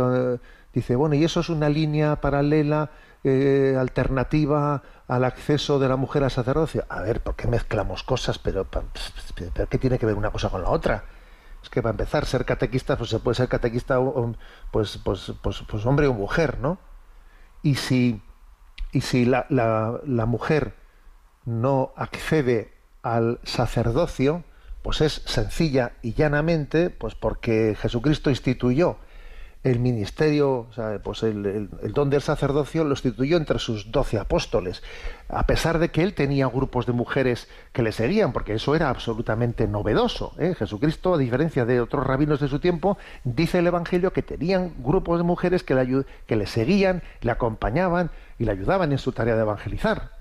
[0.72, 2.90] dice, bueno, y eso es una línea paralela,
[3.22, 6.86] eh, alternativa al acceso de la mujer al sacerdocio.
[6.88, 8.38] A ver, ¿por qué mezclamos cosas?
[8.38, 11.04] Pero, pero ¿qué tiene que ver una cosa con la otra?
[11.62, 13.98] Es que para empezar, ser catequista, pues se puede ser catequista
[14.70, 16.78] pues, pues, pues, pues hombre o mujer, ¿no?
[17.62, 18.22] Y si,
[18.92, 20.74] y si la, la, mujer
[21.44, 22.72] no accede
[23.02, 24.44] al sacerdocio,
[24.82, 28.98] pues es sencilla y llanamente, pues porque Jesucristo instituyó
[29.62, 34.82] el ministerio, o sea, pues el, don del sacerdocio lo instituyó entre sus doce apóstoles,
[35.28, 38.88] a pesar de que él tenía grupos de mujeres que le seguían, porque eso era
[38.88, 40.32] absolutamente novedoso.
[40.38, 40.54] ¿eh?
[40.58, 45.18] Jesucristo, a diferencia de otros rabinos de su tiempo, dice el Evangelio que tenían grupos
[45.18, 49.36] de mujeres que le, que le seguían, le acompañaban y le ayudaban en su tarea
[49.36, 50.19] de evangelizar.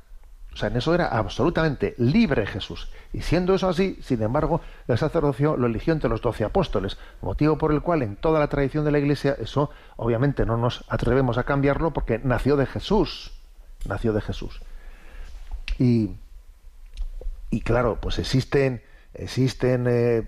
[0.60, 2.92] Sea, en eso era absolutamente libre Jesús.
[3.14, 7.58] Y siendo eso así, sin embargo, el sacerdocio lo eligió entre los doce apóstoles, motivo
[7.58, 11.38] por el cual en toda la tradición de la Iglesia eso obviamente no nos atrevemos
[11.38, 13.32] a cambiarlo porque nació de Jesús,
[13.86, 14.60] nació de Jesús.
[15.78, 16.18] Y,
[17.52, 18.84] y claro, pues existen,
[19.14, 20.28] existen eh,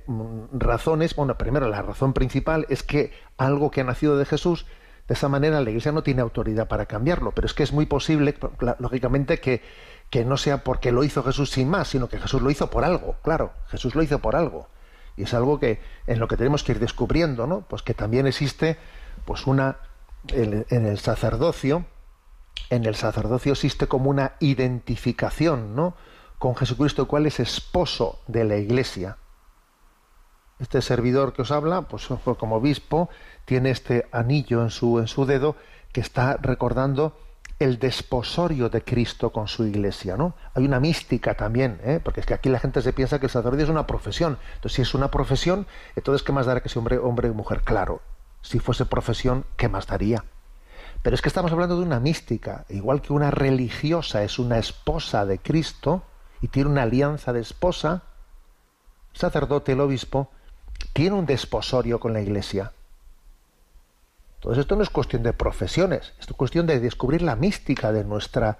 [0.53, 4.65] razones, bueno, primero la razón principal es que algo que ha nacido de Jesús
[5.09, 7.85] de esa manera la Iglesia no tiene autoridad para cambiarlo, pero es que es muy
[7.85, 8.33] posible,
[8.79, 9.61] lógicamente, que
[10.11, 12.83] que no sea porque lo hizo Jesús sin más, sino que Jesús lo hizo por
[12.83, 14.67] algo, claro, Jesús lo hizo por algo.
[15.17, 17.61] Y es algo que en lo que tenemos que ir descubriendo, ¿no?
[17.61, 18.77] Pues que también existe
[19.25, 19.77] pues una
[20.27, 21.85] en, el sacerdocio,
[22.69, 25.95] en el sacerdocio existe como una identificación, ¿no?
[26.37, 29.17] con Jesucristo, cuál es esposo de la iglesia.
[30.59, 32.07] Este servidor que os habla, pues
[32.37, 33.09] como obispo,
[33.45, 35.55] tiene este anillo en su, en su dedo
[35.91, 37.15] que está recordando
[37.61, 40.33] el desposorio de Cristo con su iglesia, ¿no?
[40.55, 41.99] Hay una mística también, ¿eh?
[42.03, 44.39] porque es que aquí la gente se piensa que el sacerdocio es una profesión.
[44.55, 47.61] Entonces, si es una profesión, entonces ¿qué más dará que sea hombre, hombre o mujer?
[47.61, 48.01] Claro,
[48.41, 50.25] si fuese profesión, ¿qué más daría?
[51.03, 55.25] Pero es que estamos hablando de una mística, igual que una religiosa es una esposa
[55.25, 56.03] de Cristo
[56.41, 58.03] y tiene una alianza de esposa,
[59.13, 60.29] el sacerdote, el obispo,
[60.93, 62.71] tiene un desposorio con la iglesia.
[64.41, 68.57] Entonces esto no es cuestión de profesiones, es cuestión de descubrir la mística de nuestra,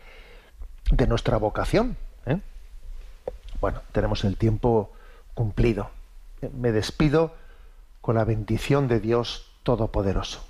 [0.91, 1.97] de nuestra vocación.
[2.27, 2.39] ¿eh?
[3.59, 4.91] Bueno, tenemos el tiempo
[5.34, 5.89] cumplido.
[6.53, 7.34] Me despido
[7.99, 10.45] con la bendición de Dios Todopoderoso,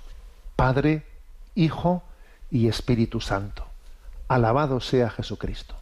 [0.54, 1.06] Padre,
[1.54, 2.02] Hijo
[2.50, 3.64] y Espíritu Santo.
[4.28, 5.81] Alabado sea Jesucristo.